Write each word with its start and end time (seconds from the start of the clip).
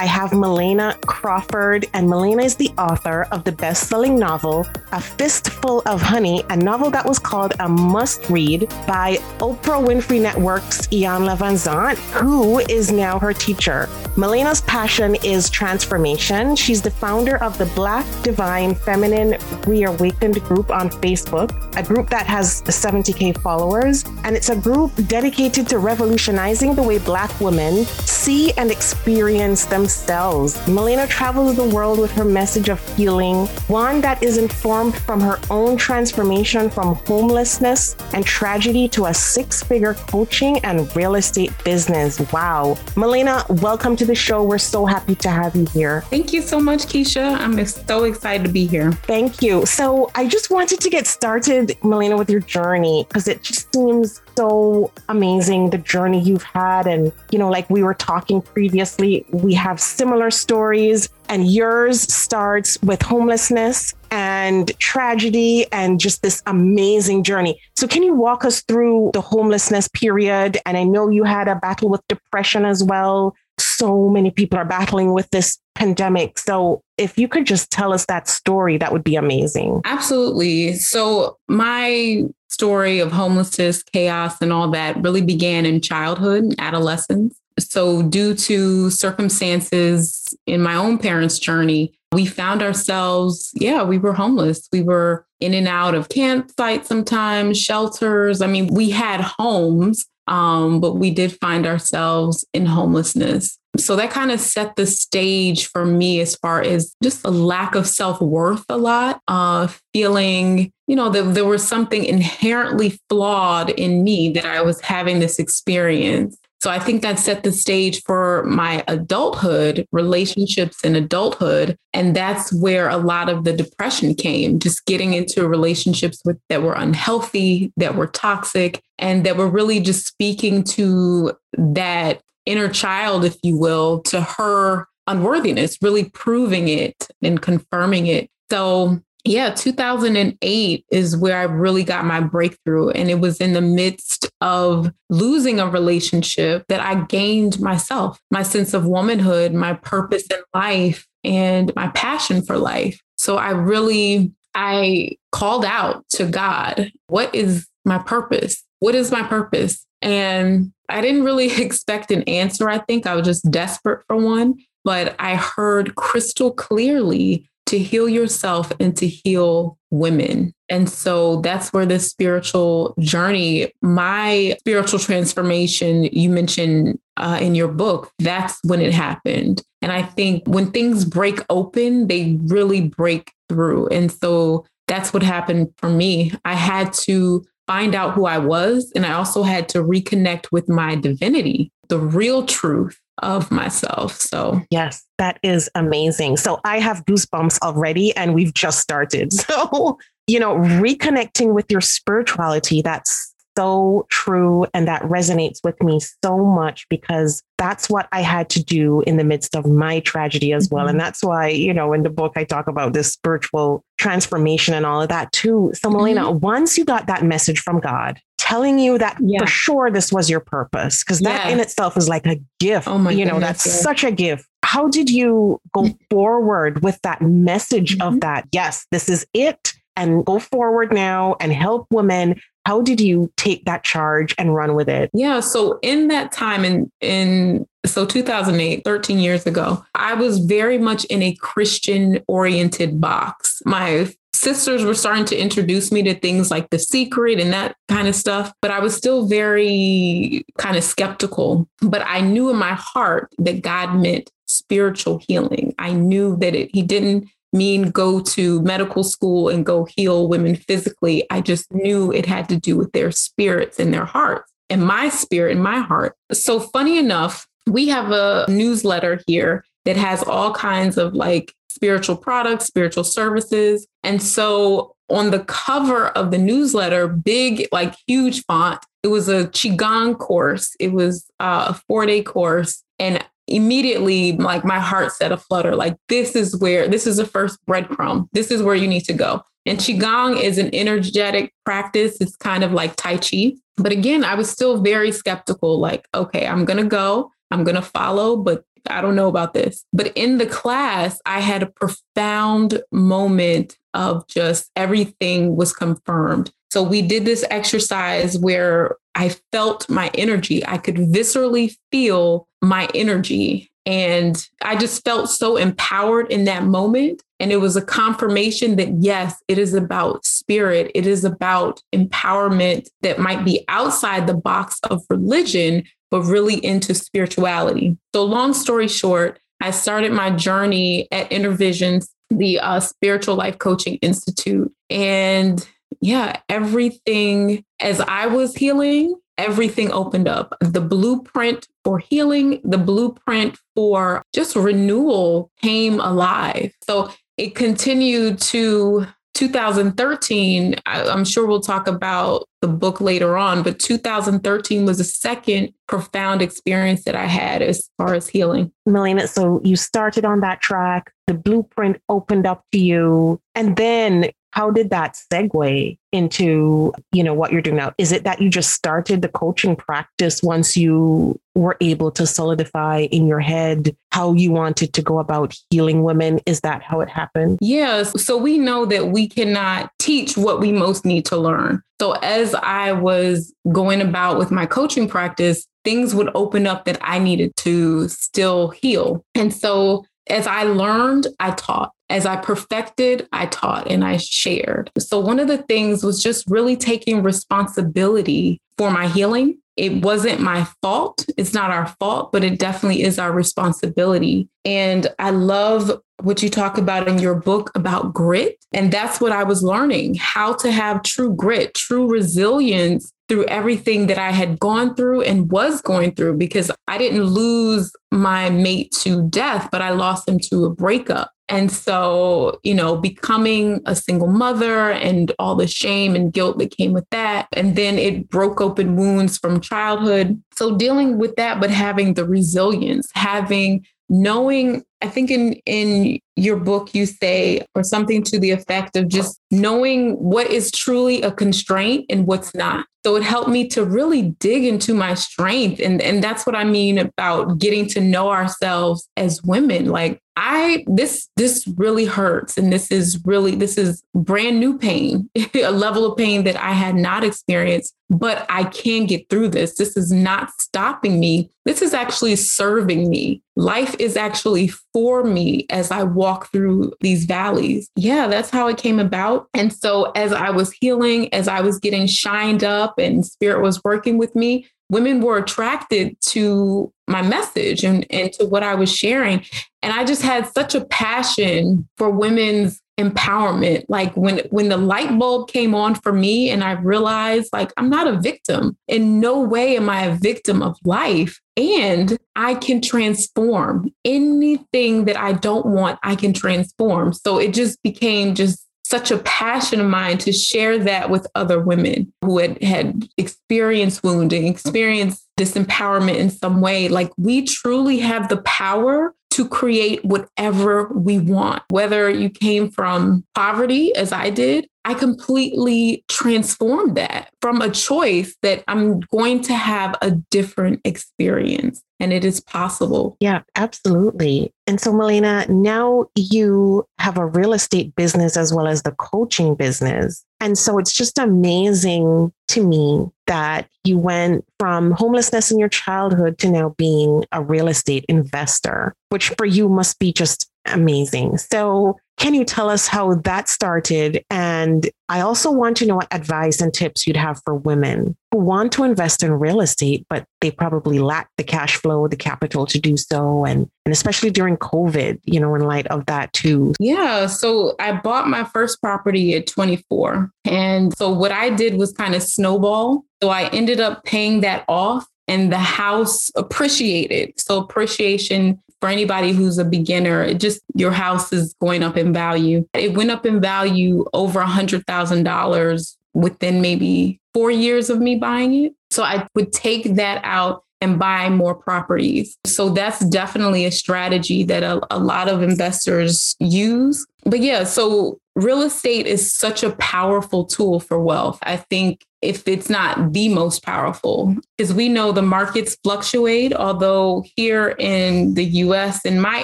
I 0.00 0.06
have 0.06 0.30
Melena 0.30 0.98
Crawford, 1.20 1.86
and 1.92 2.08
Melena 2.08 2.44
is 2.44 2.54
the 2.54 2.70
author 2.78 3.26
of 3.30 3.44
the 3.44 3.52
best 3.52 3.88
selling 3.88 4.18
novel, 4.18 4.66
A 4.92 5.00
Fistful 5.00 5.82
of 5.84 6.00
Honey, 6.00 6.42
a 6.48 6.56
novel 6.56 6.90
that 6.90 7.04
was 7.04 7.18
called 7.18 7.52
a 7.60 7.68
must 7.68 8.30
read 8.30 8.68
by 8.86 9.18
Oprah 9.38 9.84
Winfrey 9.84 10.20
Network's 10.20 10.86
Iyanla 10.88 11.36
Vanzant, 11.36 11.96
who 12.12 12.60
is 12.60 12.90
now 12.90 13.18
her 13.18 13.34
teacher. 13.34 13.86
Melena's 14.16 14.62
passion 14.62 15.14
is 15.22 15.50
transformation. 15.50 16.56
She's 16.56 16.80
the 16.80 16.90
founder 16.90 17.36
of 17.42 17.58
the 17.58 17.66
Black 17.66 18.06
Divine 18.22 18.74
Feminine 18.74 19.36
Reawakened 19.66 20.42
group 20.44 20.70
on 20.70 20.88
Facebook, 20.88 21.50
a 21.76 21.82
group 21.82 22.08
that 22.08 22.26
has 22.26 22.62
70K 22.62 23.40
followers, 23.42 24.04
and 24.24 24.34
it's 24.34 24.48
a 24.48 24.56
group 24.56 24.92
dedicated 25.06 25.68
to 25.68 25.78
revolutionizing 25.78 26.74
the 26.74 26.82
way 26.82 26.98
Black 26.98 27.30
women 27.40 27.84
see 27.84 28.52
and 28.52 28.70
experience 28.70 29.66
themselves 29.66 29.90
themselves. 29.90 30.68
Travels 31.10 31.56
the 31.56 31.68
world 31.68 31.98
with 31.98 32.10
her 32.12 32.24
message 32.24 32.70
of 32.70 32.80
healing, 32.96 33.46
one 33.66 34.00
that 34.00 34.22
is 34.22 34.38
informed 34.38 34.96
from 34.96 35.20
her 35.20 35.38
own 35.50 35.76
transformation 35.76 36.70
from 36.70 36.94
homelessness 36.94 37.94
and 38.14 38.24
tragedy 38.24 38.88
to 38.88 39.06
a 39.06 39.12
six 39.12 39.62
figure 39.62 39.94
coaching 39.94 40.58
and 40.60 40.94
real 40.96 41.16
estate 41.16 41.52
business. 41.62 42.18
Wow. 42.32 42.78
Melina, 42.96 43.44
welcome 43.60 43.96
to 43.96 44.06
the 44.06 44.14
show. 44.14 44.42
We're 44.42 44.56
so 44.56 44.86
happy 44.86 45.14
to 45.16 45.28
have 45.28 45.54
you 45.54 45.66
here. 45.66 46.02
Thank 46.02 46.32
you 46.32 46.40
so 46.40 46.58
much, 46.58 46.86
Keisha. 46.86 47.36
I'm 47.38 47.62
so 47.66 48.04
excited 48.04 48.46
to 48.46 48.52
be 48.52 48.66
here. 48.66 48.92
Thank 48.92 49.42
you. 49.42 49.66
So, 49.66 50.10
I 50.14 50.26
just 50.26 50.50
wanted 50.50 50.80
to 50.80 50.88
get 50.88 51.06
started, 51.06 51.76
Melina, 51.82 52.16
with 52.16 52.30
your 52.30 52.40
journey 52.40 53.04
because 53.08 53.28
it 53.28 53.42
just 53.42 53.74
seems 53.74 54.22
so 54.36 54.92
amazing 55.08 55.70
the 55.70 55.78
journey 55.78 56.20
you've 56.20 56.42
had. 56.42 56.86
And, 56.86 57.12
you 57.30 57.38
know, 57.38 57.48
like 57.48 57.68
we 57.70 57.82
were 57.82 57.94
talking 57.94 58.40
previously, 58.40 59.24
we 59.30 59.54
have 59.54 59.80
similar 59.80 60.30
stories, 60.30 61.08
and 61.28 61.50
yours 61.50 62.02
starts 62.12 62.80
with 62.82 63.02
homelessness 63.02 63.94
and 64.10 64.76
tragedy 64.78 65.66
and 65.72 66.00
just 66.00 66.22
this 66.22 66.42
amazing 66.46 67.22
journey. 67.22 67.60
So, 67.76 67.86
can 67.86 68.02
you 68.02 68.14
walk 68.14 68.44
us 68.44 68.62
through 68.62 69.10
the 69.14 69.20
homelessness 69.20 69.88
period? 69.88 70.58
And 70.66 70.76
I 70.76 70.84
know 70.84 71.08
you 71.08 71.24
had 71.24 71.48
a 71.48 71.54
battle 71.54 71.88
with 71.88 72.06
depression 72.08 72.64
as 72.64 72.82
well. 72.82 73.36
So 73.58 74.08
many 74.08 74.30
people 74.30 74.58
are 74.58 74.64
battling 74.64 75.12
with 75.12 75.28
this 75.30 75.58
pandemic. 75.74 76.38
So, 76.38 76.82
if 76.98 77.16
you 77.18 77.28
could 77.28 77.46
just 77.46 77.70
tell 77.70 77.92
us 77.92 78.06
that 78.06 78.28
story, 78.28 78.78
that 78.78 78.92
would 78.92 79.04
be 79.04 79.16
amazing. 79.16 79.82
Absolutely. 79.84 80.74
So, 80.74 81.38
my 81.48 82.24
story 82.50 82.98
of 82.98 83.12
homelessness, 83.12 83.82
chaos, 83.82 84.36
and 84.40 84.52
all 84.52 84.68
that 84.70 85.00
really 85.02 85.22
began 85.22 85.64
in 85.64 85.80
childhood, 85.80 86.44
and 86.44 86.54
adolescence. 86.58 87.36
So, 87.58 88.02
due 88.02 88.34
to 88.34 88.90
circumstances 88.90 90.34
in 90.46 90.60
my 90.60 90.74
own 90.74 90.98
parents' 90.98 91.38
journey, 91.38 91.92
we 92.12 92.26
found 92.26 92.62
ourselves, 92.62 93.50
yeah, 93.54 93.82
we 93.84 93.98
were 93.98 94.12
homeless. 94.12 94.68
We 94.72 94.82
were 94.82 95.26
in 95.38 95.54
and 95.54 95.68
out 95.68 95.94
of 95.94 96.08
campsites 96.08 96.86
sometimes, 96.86 97.58
shelters. 97.58 98.42
I 98.42 98.46
mean, 98.46 98.66
we 98.68 98.90
had 98.90 99.20
homes, 99.20 100.06
um, 100.26 100.80
but 100.80 100.94
we 100.94 101.10
did 101.10 101.38
find 101.40 101.66
ourselves 101.66 102.44
in 102.52 102.66
homelessness. 102.66 103.59
So 103.76 103.96
that 103.96 104.10
kind 104.10 104.30
of 104.30 104.40
set 104.40 104.76
the 104.76 104.86
stage 104.86 105.66
for 105.66 105.84
me 105.86 106.20
as 106.20 106.36
far 106.36 106.60
as 106.60 106.94
just 107.02 107.24
a 107.24 107.30
lack 107.30 107.74
of 107.74 107.86
self 107.86 108.20
worth, 108.20 108.64
a 108.68 108.76
lot, 108.76 109.20
uh, 109.28 109.68
feeling, 109.92 110.72
you 110.86 110.96
know, 110.96 111.08
that 111.10 111.34
there 111.34 111.44
was 111.44 111.66
something 111.66 112.04
inherently 112.04 112.98
flawed 113.08 113.70
in 113.70 114.02
me 114.02 114.30
that 114.32 114.44
I 114.44 114.60
was 114.62 114.80
having 114.80 115.20
this 115.20 115.38
experience. 115.38 116.36
So 116.62 116.68
I 116.68 116.78
think 116.78 117.00
that 117.00 117.18
set 117.18 117.42
the 117.42 117.52
stage 117.52 118.02
for 118.02 118.44
my 118.44 118.84
adulthood, 118.86 119.86
relationships 119.92 120.84
in 120.84 120.94
adulthood. 120.94 121.78
And 121.94 122.14
that's 122.14 122.52
where 122.52 122.90
a 122.90 122.98
lot 122.98 123.30
of 123.30 123.44
the 123.44 123.54
depression 123.54 124.14
came, 124.14 124.58
just 124.58 124.84
getting 124.84 125.14
into 125.14 125.48
relationships 125.48 126.20
with 126.24 126.38
that 126.50 126.62
were 126.62 126.74
unhealthy, 126.74 127.72
that 127.78 127.94
were 127.94 128.08
toxic, 128.08 128.82
and 128.98 129.24
that 129.24 129.38
were 129.38 129.48
really 129.48 129.80
just 129.80 130.06
speaking 130.06 130.62
to 130.64 131.32
that 131.56 132.20
inner 132.50 132.68
child, 132.68 133.24
if 133.24 133.36
you 133.42 133.56
will, 133.56 134.00
to 134.02 134.20
her 134.20 134.86
unworthiness, 135.06 135.78
really 135.82 136.04
proving 136.10 136.68
it 136.68 137.08
and 137.22 137.40
confirming 137.40 138.06
it. 138.06 138.28
So 138.50 139.00
yeah, 139.24 139.50
2008 139.50 140.84
is 140.90 141.16
where 141.16 141.36
I 141.36 141.42
really 141.42 141.84
got 141.84 142.04
my 142.04 142.20
breakthrough. 142.20 142.90
And 142.90 143.10
it 143.10 143.20
was 143.20 143.40
in 143.40 143.52
the 143.52 143.60
midst 143.60 144.30
of 144.40 144.90
losing 145.10 145.60
a 145.60 145.68
relationship 145.68 146.64
that 146.68 146.80
I 146.80 147.04
gained 147.04 147.60
myself, 147.60 148.18
my 148.30 148.42
sense 148.42 148.72
of 148.72 148.86
womanhood, 148.86 149.52
my 149.52 149.74
purpose 149.74 150.24
in 150.30 150.38
life, 150.54 151.06
and 151.22 151.74
my 151.76 151.88
passion 151.88 152.42
for 152.42 152.56
life. 152.56 152.98
So 153.18 153.36
I 153.36 153.50
really, 153.50 154.32
I 154.54 155.16
called 155.32 155.66
out 155.66 156.08
to 156.10 156.24
God, 156.24 156.90
what 157.08 157.34
is 157.34 157.66
my 157.84 157.98
purpose? 157.98 158.64
What 158.78 158.94
is 158.94 159.10
my 159.10 159.22
purpose? 159.22 159.84
And 160.00 160.72
I 160.90 161.00
didn't 161.00 161.24
really 161.24 161.50
expect 161.62 162.10
an 162.10 162.22
answer. 162.24 162.68
I 162.68 162.78
think 162.78 163.06
I 163.06 163.14
was 163.14 163.26
just 163.26 163.50
desperate 163.50 164.04
for 164.06 164.16
one, 164.16 164.56
but 164.84 165.14
I 165.18 165.36
heard 165.36 165.94
crystal 165.94 166.52
clearly 166.52 167.48
to 167.66 167.78
heal 167.78 168.08
yourself 168.08 168.72
and 168.80 168.96
to 168.96 169.06
heal 169.06 169.78
women. 169.90 170.52
And 170.68 170.88
so 170.88 171.40
that's 171.40 171.72
where 171.72 171.86
this 171.86 172.08
spiritual 172.08 172.94
journey, 172.98 173.72
my 173.80 174.56
spiritual 174.58 174.98
transformation, 174.98 176.04
you 176.04 176.30
mentioned 176.30 176.98
uh, 177.16 177.38
in 177.40 177.54
your 177.54 177.68
book, 177.68 178.10
that's 178.18 178.58
when 178.64 178.80
it 178.80 178.92
happened. 178.92 179.62
And 179.82 179.92
I 179.92 180.02
think 180.02 180.42
when 180.46 180.72
things 180.72 181.04
break 181.04 181.44
open, 181.48 182.08
they 182.08 182.38
really 182.46 182.80
break 182.80 183.32
through. 183.48 183.86
And 183.88 184.10
so 184.10 184.66
that's 184.88 185.12
what 185.12 185.22
happened 185.22 185.72
for 185.76 185.88
me. 185.88 186.32
I 186.44 186.54
had 186.54 186.92
to 187.04 187.44
find 187.70 187.94
out 187.94 188.14
who 188.14 188.26
I 188.26 188.36
was, 188.38 188.90
and 188.96 189.06
I 189.06 189.12
also 189.12 189.44
had 189.44 189.68
to 189.68 189.78
reconnect 189.78 190.50
with 190.50 190.68
my 190.68 190.96
divinity, 190.96 191.70
the 191.88 192.00
real 192.00 192.44
truth 192.44 192.98
of 193.22 193.48
myself. 193.52 194.20
So, 194.20 194.60
yes, 194.72 195.06
that 195.18 195.38
is 195.44 195.70
amazing. 195.76 196.36
So, 196.36 196.58
I 196.64 196.80
have 196.80 197.04
goosebumps 197.04 197.60
already, 197.60 198.12
and 198.16 198.34
we've 198.34 198.52
just 198.54 198.80
started. 198.80 199.32
So, 199.50 199.98
you 200.26 200.40
know, 200.40 200.56
reconnecting 200.56 201.54
with 201.54 201.70
your 201.70 201.80
spirituality, 201.80 202.82
that's 202.82 203.29
so 203.56 204.06
true. 204.10 204.66
And 204.74 204.86
that 204.88 205.02
resonates 205.02 205.58
with 205.64 205.80
me 205.82 206.00
so 206.24 206.38
much 206.38 206.88
because 206.88 207.42
that's 207.58 207.90
what 207.90 208.08
I 208.12 208.22
had 208.22 208.48
to 208.50 208.64
do 208.64 209.02
in 209.02 209.16
the 209.16 209.24
midst 209.24 209.54
of 209.54 209.66
my 209.66 210.00
tragedy 210.00 210.52
as 210.52 210.68
well. 210.70 210.84
Mm-hmm. 210.84 210.90
And 210.90 211.00
that's 211.00 211.22
why, 211.22 211.48
you 211.48 211.74
know, 211.74 211.92
in 211.92 212.02
the 212.02 212.10
book, 212.10 212.32
I 212.36 212.44
talk 212.44 212.68
about 212.68 212.92
this 212.92 213.12
spiritual 213.12 213.84
transformation 213.98 214.74
and 214.74 214.86
all 214.86 215.02
of 215.02 215.08
that 215.08 215.32
too. 215.32 215.72
So, 215.74 215.90
Melena, 215.90 216.22
mm-hmm. 216.22 216.38
once 216.38 216.78
you 216.78 216.84
got 216.84 217.06
that 217.06 217.24
message 217.24 217.60
from 217.60 217.80
God, 217.80 218.18
telling 218.38 218.78
you 218.78 218.98
that 218.98 219.16
yeah. 219.20 219.38
for 219.38 219.46
sure 219.46 219.90
this 219.90 220.10
was 220.10 220.28
your 220.28 220.40
purpose 220.40 221.04
because 221.04 221.20
that 221.20 221.46
yeah. 221.46 221.52
in 221.52 221.60
itself 221.60 221.96
is 221.96 222.08
like 222.08 222.26
a 222.26 222.40
gift 222.58 222.88
oh 222.88 222.98
my 222.98 223.12
you 223.12 223.24
know 223.24 223.38
that's 223.38 223.64
yeah. 223.64 223.72
such 223.72 224.02
a 224.02 224.10
gift 224.10 224.44
how 224.64 224.88
did 224.88 225.08
you 225.08 225.60
go 225.72 225.82
mm. 225.82 225.98
forward 226.10 226.82
with 226.82 226.98
that 227.02 227.22
message 227.22 227.96
mm-hmm. 227.98 228.14
of 228.14 228.20
that 228.22 228.48
yes 228.50 228.86
this 228.90 229.08
is 229.08 229.24
it 229.34 229.74
and 229.96 230.24
go 230.24 230.38
forward 230.38 230.92
now 230.92 231.36
and 231.40 231.52
help 231.52 231.86
women 231.90 232.40
how 232.66 232.82
did 232.82 233.00
you 233.00 233.32
take 233.36 233.64
that 233.64 233.84
charge 233.84 234.34
and 234.38 234.54
run 234.54 234.74
with 234.74 234.88
it 234.88 235.10
yeah 235.14 235.40
so 235.40 235.78
in 235.82 236.08
that 236.08 236.32
time 236.32 236.64
in 236.64 236.90
in 237.00 237.66
so 237.86 238.04
2008 238.04 238.82
13 238.84 239.18
years 239.18 239.46
ago 239.46 239.82
i 239.94 240.14
was 240.14 240.38
very 240.38 240.78
much 240.78 241.04
in 241.06 241.22
a 241.22 241.34
christian 241.36 242.20
oriented 242.26 243.00
box 243.00 243.62
my 243.64 244.06
sisters 244.40 244.84
were 244.84 244.94
starting 244.94 245.26
to 245.26 245.36
introduce 245.36 245.92
me 245.92 246.02
to 246.02 246.14
things 246.14 246.50
like 246.50 246.70
The 246.70 246.78
Secret 246.78 247.38
and 247.38 247.52
that 247.52 247.76
kind 247.88 248.08
of 248.08 248.14
stuff, 248.14 248.52
but 248.62 248.70
I 248.70 248.80
was 248.80 248.96
still 248.96 249.26
very 249.26 250.44
kind 250.56 250.76
of 250.76 250.84
skeptical. 250.84 251.68
But 251.82 252.02
I 252.06 252.22
knew 252.22 252.48
in 252.48 252.56
my 252.56 252.72
heart 252.72 253.32
that 253.38 253.60
God 253.60 253.96
meant 253.96 254.30
spiritual 254.46 255.20
healing. 255.28 255.74
I 255.78 255.92
knew 255.92 256.36
that 256.36 256.54
it, 256.54 256.70
He 256.72 256.82
didn't 256.82 257.28
mean 257.52 257.90
go 257.90 258.20
to 258.20 258.60
medical 258.62 259.02
school 259.04 259.48
and 259.48 259.66
go 259.66 259.86
heal 259.96 260.28
women 260.28 260.56
physically. 260.56 261.26
I 261.30 261.40
just 261.40 261.72
knew 261.72 262.12
it 262.12 262.26
had 262.26 262.48
to 262.50 262.56
do 262.56 262.76
with 262.76 262.92
their 262.92 263.10
spirits 263.10 263.78
and 263.78 263.92
their 263.92 264.04
hearts 264.04 264.50
and 264.68 264.84
my 264.84 265.08
spirit 265.08 265.52
and 265.52 265.62
my 265.62 265.80
heart. 265.80 266.14
So, 266.32 266.60
funny 266.60 266.98
enough, 266.98 267.46
we 267.66 267.88
have 267.88 268.10
a 268.12 268.46
newsletter 268.48 269.20
here 269.26 269.64
that 269.84 269.96
has 269.96 270.22
all 270.22 270.52
kinds 270.52 270.96
of 270.96 271.14
like 271.14 271.52
spiritual 271.68 272.16
products, 272.16 272.66
spiritual 272.66 273.04
services. 273.04 273.86
And 274.02 274.22
so 274.22 274.94
on 275.08 275.30
the 275.30 275.40
cover 275.40 276.08
of 276.08 276.30
the 276.30 276.38
newsletter, 276.38 277.08
big, 277.08 277.68
like 277.72 277.94
huge 278.06 278.44
font, 278.44 278.84
it 279.02 279.08
was 279.08 279.28
a 279.28 279.46
Qigong 279.46 280.18
course. 280.18 280.74
It 280.78 280.92
was 280.92 281.30
uh, 281.40 281.66
a 281.68 281.74
four 281.88 282.06
day 282.06 282.22
course. 282.22 282.82
And 282.98 283.24
immediately, 283.50 284.32
like 284.32 284.64
my 284.64 284.78
heart 284.78 285.12
set 285.12 285.32
a 285.32 285.36
flutter. 285.36 285.76
Like, 285.76 285.96
this 286.08 286.34
is 286.34 286.58
where, 286.58 286.88
this 286.88 287.06
is 287.06 287.16
the 287.18 287.26
first 287.26 287.58
breadcrumb. 287.66 288.28
This 288.32 288.50
is 288.50 288.62
where 288.62 288.74
you 288.74 288.88
need 288.88 289.04
to 289.04 289.12
go. 289.12 289.42
And 289.66 289.78
Qigong 289.78 290.40
is 290.40 290.56
an 290.56 290.74
energetic 290.74 291.52
practice. 291.64 292.16
It's 292.20 292.36
kind 292.36 292.64
of 292.64 292.72
like 292.72 292.96
Tai 292.96 293.18
Chi. 293.18 293.52
But 293.76 293.92
again, 293.92 294.24
I 294.24 294.34
was 294.34 294.50
still 294.50 294.80
very 294.80 295.12
skeptical 295.12 295.78
like, 295.78 296.06
okay, 296.14 296.46
I'm 296.46 296.64
to 296.78 296.88
go, 296.88 297.30
I'm 297.50 297.64
to 297.76 297.82
follow, 297.82 298.36
but 298.36 298.64
I 298.88 299.00
don't 299.00 299.16
know 299.16 299.28
about 299.28 299.52
this. 299.52 299.84
But 299.92 300.12
in 300.16 300.38
the 300.38 300.46
class, 300.46 301.20
I 301.26 301.40
had 301.40 301.62
a 301.62 301.66
profound 301.66 302.82
moment 302.90 303.76
of 303.92 304.26
just 304.28 304.70
everything 304.76 305.56
was 305.56 305.72
confirmed. 305.72 306.52
So 306.70 306.82
we 306.82 307.02
did 307.02 307.24
this 307.24 307.44
exercise 307.50 308.38
where 308.38 308.96
I 309.14 309.34
felt 309.52 309.88
my 309.90 310.10
energy. 310.14 310.64
I 310.66 310.78
could 310.78 310.96
viscerally 310.96 311.76
feel 311.90 312.46
my 312.62 312.88
energy. 312.94 313.70
And 313.86 314.46
I 314.62 314.76
just 314.76 315.04
felt 315.04 315.30
so 315.30 315.56
empowered 315.56 316.30
in 316.30 316.44
that 316.44 316.64
moment. 316.64 317.22
And 317.40 317.50
it 317.50 317.56
was 317.56 317.76
a 317.76 317.82
confirmation 317.82 318.76
that, 318.76 319.02
yes, 319.02 319.42
it 319.48 319.58
is 319.58 319.74
about 319.74 320.24
spirit. 320.24 320.92
It 320.94 321.06
is 321.06 321.24
about 321.24 321.82
empowerment 321.92 322.88
that 323.02 323.18
might 323.18 323.44
be 323.44 323.64
outside 323.68 324.26
the 324.26 324.34
box 324.34 324.78
of 324.90 325.02
religion, 325.08 325.84
but 326.10 326.22
really 326.22 326.64
into 326.64 326.94
spirituality. 326.94 327.96
So, 328.14 328.24
long 328.24 328.52
story 328.52 328.86
short, 328.86 329.40
I 329.60 329.70
started 329.70 330.12
my 330.12 330.30
journey 330.30 331.08
at 331.10 331.30
InnerVisions, 331.30 332.08
the 332.28 332.60
uh, 332.60 332.80
Spiritual 332.80 333.36
Life 333.36 333.58
Coaching 333.58 333.96
Institute. 334.02 334.72
And 334.90 335.66
yeah, 336.00 336.40
everything 336.48 337.64
as 337.80 338.00
I 338.00 338.26
was 338.26 338.54
healing, 338.54 339.16
everything 339.38 339.90
opened 339.90 340.28
up. 340.28 340.54
The 340.60 340.80
blueprint 340.80 341.66
for 341.84 341.98
healing, 341.98 342.60
the 342.64 342.78
blueprint 342.78 343.58
for 343.74 344.22
just 344.34 344.56
renewal 344.56 345.50
came 345.62 346.00
alive. 346.00 346.72
So 346.82 347.10
it 347.36 347.54
continued 347.54 348.40
to 348.42 349.06
2013. 349.34 350.74
I, 350.84 351.02
I'm 351.04 351.24
sure 351.24 351.46
we'll 351.46 351.60
talk 351.60 351.86
about 351.86 352.46
the 352.60 352.68
book 352.68 353.00
later 353.00 353.38
on, 353.38 353.62
but 353.62 353.78
2013 353.78 354.84
was 354.84 354.98
the 354.98 355.04
second 355.04 355.72
profound 355.88 356.42
experience 356.42 357.04
that 357.04 357.14
I 357.14 357.24
had 357.24 357.62
as 357.62 357.88
far 357.96 358.12
as 358.14 358.28
healing. 358.28 358.70
Melina, 358.84 359.26
so 359.26 359.62
you 359.64 359.76
started 359.76 360.26
on 360.26 360.40
that 360.40 360.60
track, 360.60 361.12
the 361.26 361.32
blueprint 361.32 362.02
opened 362.10 362.46
up 362.46 362.64
to 362.72 362.78
you, 362.78 363.40
and 363.54 363.76
then 363.76 364.30
how 364.52 364.70
did 364.70 364.90
that 364.90 365.16
segue 365.32 365.96
into 366.12 366.92
you 367.12 367.22
know 367.22 367.34
what 367.34 367.52
you're 367.52 367.62
doing 367.62 367.76
now? 367.76 367.92
Is 367.98 368.12
it 368.12 368.24
that 368.24 368.40
you 368.40 368.50
just 368.50 368.72
started 368.72 369.22
the 369.22 369.28
coaching 369.28 369.76
practice 369.76 370.42
once 370.42 370.76
you 370.76 371.40
were 371.54 371.76
able 371.80 372.10
to 372.12 372.26
solidify 372.26 373.00
in 373.10 373.26
your 373.26 373.40
head 373.40 373.96
how 374.12 374.32
you 374.32 374.50
wanted 374.50 374.92
to 374.94 375.02
go 375.02 375.18
about 375.18 375.56
healing 375.70 376.02
women? 376.02 376.40
Is 376.46 376.60
that 376.60 376.82
how 376.82 377.00
it 377.00 377.08
happened? 377.08 377.58
Yes. 377.60 378.22
So 378.22 378.36
we 378.36 378.58
know 378.58 378.86
that 378.86 379.08
we 379.08 379.28
cannot 379.28 379.90
teach 379.98 380.36
what 380.36 380.60
we 380.60 380.72
most 380.72 381.04
need 381.04 381.24
to 381.26 381.36
learn. 381.36 381.82
So 382.00 382.12
as 382.12 382.54
i 382.54 382.92
was 382.92 383.52
going 383.72 384.00
about 384.00 384.38
with 384.38 384.50
my 384.50 384.64
coaching 384.64 385.06
practice 385.06 385.66
things 385.84 386.14
would 386.14 386.30
open 386.34 386.66
up 386.66 386.84
that 386.84 386.98
i 387.02 387.18
needed 387.18 387.54
to 387.56 388.08
still 388.08 388.70
heal. 388.70 389.24
And 389.34 389.52
so 389.52 390.04
as 390.30 390.46
I 390.46 390.62
learned, 390.64 391.26
I 391.38 391.52
taught. 391.52 391.92
As 392.08 392.26
I 392.26 392.36
perfected, 392.36 393.28
I 393.32 393.46
taught 393.46 393.88
and 393.90 394.04
I 394.04 394.16
shared. 394.16 394.90
So, 394.98 395.20
one 395.20 395.38
of 395.38 395.48
the 395.48 395.58
things 395.58 396.02
was 396.02 396.22
just 396.22 396.44
really 396.48 396.76
taking 396.76 397.22
responsibility 397.22 398.60
for 398.76 398.90
my 398.90 399.06
healing. 399.06 399.58
It 399.80 400.04
wasn't 400.04 400.42
my 400.42 400.66
fault. 400.82 401.24
It's 401.38 401.54
not 401.54 401.70
our 401.70 401.86
fault, 401.98 402.32
but 402.32 402.44
it 402.44 402.58
definitely 402.58 403.02
is 403.02 403.18
our 403.18 403.32
responsibility. 403.32 404.46
And 404.66 405.08
I 405.18 405.30
love 405.30 405.90
what 406.20 406.42
you 406.42 406.50
talk 406.50 406.76
about 406.76 407.08
in 407.08 407.18
your 407.18 407.34
book 407.34 407.70
about 407.74 408.12
grit. 408.12 408.62
And 408.74 408.92
that's 408.92 409.22
what 409.22 409.32
I 409.32 409.42
was 409.42 409.62
learning 409.62 410.16
how 410.16 410.52
to 410.56 410.70
have 410.70 411.02
true 411.02 411.34
grit, 411.34 411.72
true 411.72 412.06
resilience 412.06 413.10
through 413.30 413.46
everything 413.46 414.06
that 414.08 414.18
I 414.18 414.32
had 414.32 414.60
gone 414.60 414.94
through 414.94 415.22
and 415.22 415.50
was 415.50 415.80
going 415.80 416.14
through 416.14 416.36
because 416.36 416.70
I 416.86 416.98
didn't 416.98 417.24
lose 417.24 417.90
my 418.10 418.50
mate 418.50 418.92
to 419.00 419.22
death, 419.30 419.70
but 419.72 419.80
I 419.80 419.90
lost 419.90 420.28
him 420.28 420.38
to 420.50 420.66
a 420.66 420.70
breakup. 420.70 421.30
And 421.50 421.70
so, 421.70 422.60
you 422.62 422.74
know, 422.74 422.96
becoming 422.96 423.80
a 423.84 423.96
single 423.96 424.28
mother 424.28 424.92
and 424.92 425.32
all 425.38 425.56
the 425.56 425.66
shame 425.66 426.14
and 426.14 426.32
guilt 426.32 426.58
that 426.58 426.76
came 426.76 426.92
with 426.92 427.08
that. 427.10 427.48
And 427.52 427.74
then 427.74 427.98
it 427.98 428.30
broke 428.30 428.60
open 428.60 428.96
wounds 428.96 429.36
from 429.36 429.60
childhood. 429.60 430.40
So 430.54 430.76
dealing 430.76 431.18
with 431.18 431.34
that, 431.36 431.60
but 431.60 431.70
having 431.70 432.14
the 432.14 432.24
resilience, 432.24 433.10
having 433.14 433.84
knowing 434.10 434.82
i 435.00 435.08
think 435.08 435.30
in 435.30 435.54
in 435.64 436.18
your 436.40 436.56
book 436.56 436.94
you 436.94 437.06
say 437.06 437.64
or 437.74 437.84
something 437.84 438.22
to 438.22 438.38
the 438.38 438.50
effect 438.50 438.96
of 438.96 439.08
just 439.08 439.38
knowing 439.50 440.14
what 440.14 440.50
is 440.50 440.70
truly 440.70 441.20
a 441.22 441.30
constraint 441.30 442.06
and 442.08 442.26
what's 442.26 442.54
not. 442.54 442.86
So 443.04 443.16
it 443.16 443.22
helped 443.22 443.48
me 443.48 443.66
to 443.68 443.84
really 443.84 444.34
dig 444.40 444.64
into 444.64 444.94
my 444.94 445.14
strength. 445.14 445.80
And 445.80 446.00
and 446.00 446.22
that's 446.22 446.46
what 446.46 446.54
i 446.54 446.64
mean 446.64 446.98
about 446.98 447.58
getting 447.58 447.86
to 447.88 448.00
know 448.00 448.30
ourselves 448.30 449.08
as 449.16 449.42
women. 449.42 449.86
Like 449.86 450.20
I 450.36 450.84
this 450.86 451.28
this 451.36 451.66
really 451.76 452.06
hurts. 452.06 452.56
And 452.56 452.72
this 452.72 452.90
is 452.90 453.20
really 453.24 453.54
this 453.54 453.76
is 453.76 454.02
brand 454.14 454.60
new 454.60 454.78
pain, 454.78 455.28
a 455.54 455.70
level 455.70 456.10
of 456.10 456.16
pain 456.16 456.44
that 456.44 456.56
I 456.56 456.72
had 456.72 456.94
not 456.94 457.24
experienced, 457.24 457.94
but 458.10 458.44
I 458.50 458.64
can 458.64 459.06
get 459.06 459.28
through 459.30 459.48
this. 459.48 459.76
This 459.76 459.96
is 459.96 460.10
not 460.10 460.50
stopping 460.60 461.20
me. 461.20 461.48
This 461.64 461.80
is 461.80 461.94
actually 461.94 462.34
serving 462.36 463.08
me. 463.08 463.42
Life 463.54 463.94
is 464.00 464.16
actually 464.16 464.68
for 464.92 465.22
me 465.22 465.66
as 465.70 465.92
I 465.92 466.02
walk 466.02 466.50
through 466.50 466.92
these 467.00 467.24
valleys. 467.24 467.88
Yeah, 467.94 468.26
that's 468.26 468.50
how 468.50 468.66
it 468.66 468.78
came 468.78 468.98
about. 468.98 469.48
And 469.54 469.72
so 469.72 470.10
as 470.16 470.32
I 470.32 470.50
was 470.50 470.72
healing, 470.72 471.32
as 471.32 471.46
I 471.46 471.60
was 471.60 471.78
getting 471.78 472.06
shined 472.06 472.64
up 472.64 472.98
and 472.98 473.24
spirit 473.24 473.62
was 473.62 473.82
working 473.84 474.18
with 474.18 474.34
me, 474.34 474.66
women 474.90 475.20
were 475.20 475.38
attracted 475.38 476.20
to 476.20 476.92
my 477.06 477.22
message 477.22 477.84
and, 477.84 478.04
and 478.10 478.32
to 478.34 478.44
what 478.44 478.64
I 478.64 478.74
was 478.74 478.92
sharing. 478.92 479.44
And 479.82 479.92
I 479.92 480.04
just 480.04 480.22
had 480.22 480.52
such 480.52 480.74
a 480.74 480.84
passion 480.86 481.88
for 481.96 482.10
women's 482.10 482.80
empowerment. 483.02 483.84
Like 483.88 484.16
when 484.16 484.38
when 484.50 484.68
the 484.68 484.76
light 484.76 485.18
bulb 485.18 485.48
came 485.48 485.74
on 485.74 485.94
for 485.94 486.12
me 486.12 486.50
and 486.50 486.62
I 486.62 486.72
realized 486.72 487.50
like 487.52 487.72
I'm 487.76 487.90
not 487.90 488.06
a 488.06 488.20
victim. 488.20 488.76
In 488.88 489.20
no 489.20 489.40
way 489.40 489.76
am 489.76 489.88
I 489.88 490.04
a 490.04 490.14
victim 490.14 490.62
of 490.62 490.76
life. 490.84 491.40
And 491.56 492.16
I 492.36 492.54
can 492.54 492.80
transform 492.80 493.92
anything 494.04 495.04
that 495.04 495.18
I 495.18 495.32
don't 495.32 495.66
want, 495.66 495.98
I 496.02 496.14
can 496.14 496.32
transform. 496.32 497.12
So 497.12 497.38
it 497.38 497.52
just 497.52 497.82
became 497.82 498.34
just 498.34 498.64
such 498.90 499.12
a 499.12 499.18
passion 499.18 499.80
of 499.80 499.86
mine 499.86 500.18
to 500.18 500.32
share 500.32 500.76
that 500.76 501.10
with 501.10 501.24
other 501.36 501.60
women 501.60 502.12
who 502.22 502.38
had, 502.38 502.60
had 502.60 503.08
experienced 503.16 504.02
wounding, 504.02 504.48
experienced 504.48 505.24
disempowerment 505.40 506.16
in 506.16 506.30
some 506.30 506.60
way. 506.60 506.88
Like 506.88 507.10
we 507.16 507.44
truly 507.44 507.98
have 508.00 508.28
the 508.28 508.42
power 508.42 509.14
to 509.30 509.48
create 509.48 510.04
whatever 510.04 510.92
we 510.92 511.18
want, 511.18 511.62
whether 511.70 512.10
you 512.10 512.28
came 512.28 512.68
from 512.68 513.24
poverty, 513.34 513.94
as 513.94 514.12
I 514.12 514.28
did, 514.28 514.66
I 514.84 514.94
completely 514.94 516.04
transformed 516.08 516.96
that 516.96 517.30
from 517.40 517.60
a 517.60 517.70
choice 517.70 518.34
that 518.42 518.64
I'm 518.66 519.00
going 519.00 519.40
to 519.42 519.54
have 519.54 519.96
a 520.02 520.10
different 520.10 520.80
experience 520.84 521.82
and 522.00 522.12
it 522.12 522.24
is 522.24 522.40
possible. 522.40 523.16
Yeah, 523.20 523.42
absolutely. 523.56 524.52
And 524.66 524.80
so, 524.80 524.92
Melina, 524.92 525.46
now 525.48 526.06
you 526.16 526.86
have 526.98 527.18
a 527.18 527.26
real 527.26 527.52
estate 527.52 527.94
business 527.94 528.36
as 528.36 528.54
well 528.54 528.66
as 528.66 528.82
the 528.82 528.92
coaching 528.92 529.54
business. 529.54 530.24
And 530.40 530.56
so 530.56 530.78
it's 530.78 530.92
just 530.92 531.18
amazing 531.18 532.32
to 532.48 532.66
me 532.66 533.06
that 533.26 533.68
you 533.84 533.98
went 533.98 534.44
from 534.58 534.90
homelessness 534.90 535.50
in 535.50 535.58
your 535.58 535.68
childhood 535.68 536.38
to 536.38 536.50
now 536.50 536.74
being 536.78 537.24
a 537.30 537.42
real 537.42 537.68
estate 537.68 538.04
investor, 538.08 538.94
which 539.10 539.30
for 539.36 539.46
you 539.46 539.68
must 539.68 539.98
be 539.98 540.12
just 540.12 540.49
amazing. 540.66 541.38
So, 541.38 541.98
can 542.20 542.34
you 542.34 542.44
tell 542.44 542.68
us 542.68 542.86
how 542.86 543.14
that 543.14 543.48
started? 543.48 544.22
And 544.28 544.90
I 545.08 545.22
also 545.22 545.50
want 545.50 545.78
to 545.78 545.86
know 545.86 545.96
what 545.96 546.08
advice 546.10 546.60
and 546.60 546.72
tips 546.72 547.06
you'd 547.06 547.16
have 547.16 547.40
for 547.46 547.54
women 547.54 548.14
who 548.30 548.40
want 548.40 548.72
to 548.72 548.84
invest 548.84 549.22
in 549.22 549.32
real 549.32 549.62
estate, 549.62 550.04
but 550.10 550.26
they 550.42 550.50
probably 550.50 550.98
lack 550.98 551.30
the 551.38 551.44
cash 551.44 551.76
flow, 551.76 552.06
the 552.08 552.16
capital 552.16 552.66
to 552.66 552.78
do 552.78 552.98
so. 552.98 553.46
And, 553.46 553.70
and 553.86 553.92
especially 553.92 554.28
during 554.28 554.58
COVID, 554.58 555.18
you 555.24 555.40
know, 555.40 555.54
in 555.54 555.62
light 555.62 555.86
of 555.86 556.04
that 556.06 556.30
too. 556.34 556.74
Yeah. 556.78 557.26
So 557.26 557.74
I 557.80 557.92
bought 557.92 558.28
my 558.28 558.44
first 558.44 558.82
property 558.82 559.34
at 559.34 559.46
24. 559.46 560.30
And 560.44 560.94
so 560.98 561.10
what 561.10 561.32
I 561.32 561.48
did 561.48 561.76
was 561.76 561.90
kind 561.94 562.14
of 562.14 562.22
snowball. 562.22 563.06
So 563.22 563.30
I 563.30 563.48
ended 563.48 563.80
up 563.80 564.04
paying 564.04 564.42
that 564.42 564.66
off 564.68 565.06
and 565.26 565.50
the 565.50 565.58
house 565.58 566.30
appreciated. 566.36 567.40
So 567.40 567.58
appreciation 567.60 568.60
for 568.80 568.88
anybody 568.88 569.32
who's 569.32 569.58
a 569.58 569.64
beginner, 569.64 570.22
it 570.22 570.40
just 570.40 570.60
your 570.74 570.92
house 570.92 571.32
is 571.32 571.54
going 571.60 571.82
up 571.82 571.96
in 571.96 572.12
value. 572.12 572.66
It 572.74 572.94
went 572.94 573.10
up 573.10 573.26
in 573.26 573.40
value 573.40 574.04
over 574.12 574.40
a 574.40 574.46
hundred 574.46 574.86
thousand 574.86 575.24
dollars 575.24 575.96
within 576.14 576.60
maybe 576.60 577.20
four 577.34 577.50
years 577.50 577.90
of 577.90 578.00
me 578.00 578.16
buying 578.16 578.64
it. 578.64 578.74
So 578.90 579.02
I 579.02 579.26
would 579.34 579.52
take 579.52 579.94
that 579.94 580.20
out 580.24 580.64
and 580.80 580.98
buy 580.98 581.28
more 581.28 581.54
properties. 581.54 582.36
So 582.44 582.70
that's 582.70 583.00
definitely 583.06 583.66
a 583.66 583.70
strategy 583.70 584.44
that 584.44 584.62
a, 584.62 584.80
a 584.90 584.98
lot 584.98 585.28
of 585.28 585.42
investors 585.42 586.34
use. 586.40 587.06
But 587.24 587.40
yeah, 587.40 587.64
so 587.64 588.18
real 588.34 588.62
estate 588.62 589.06
is 589.06 589.32
such 589.32 589.62
a 589.62 589.72
powerful 589.72 590.46
tool 590.46 590.80
for 590.80 590.98
wealth. 590.98 591.38
I 591.42 591.58
think 591.58 592.04
if 592.22 592.46
it's 592.46 592.68
not 592.68 593.12
the 593.12 593.28
most 593.28 593.62
powerful, 593.62 594.36
because 594.56 594.74
we 594.74 594.88
know 594.88 595.12
the 595.12 595.22
markets 595.22 595.76
fluctuate. 595.82 596.52
Although 596.52 597.24
here 597.36 597.74
in 597.78 598.34
the 598.34 598.44
US, 598.44 599.04
in 599.04 599.20
my 599.20 599.42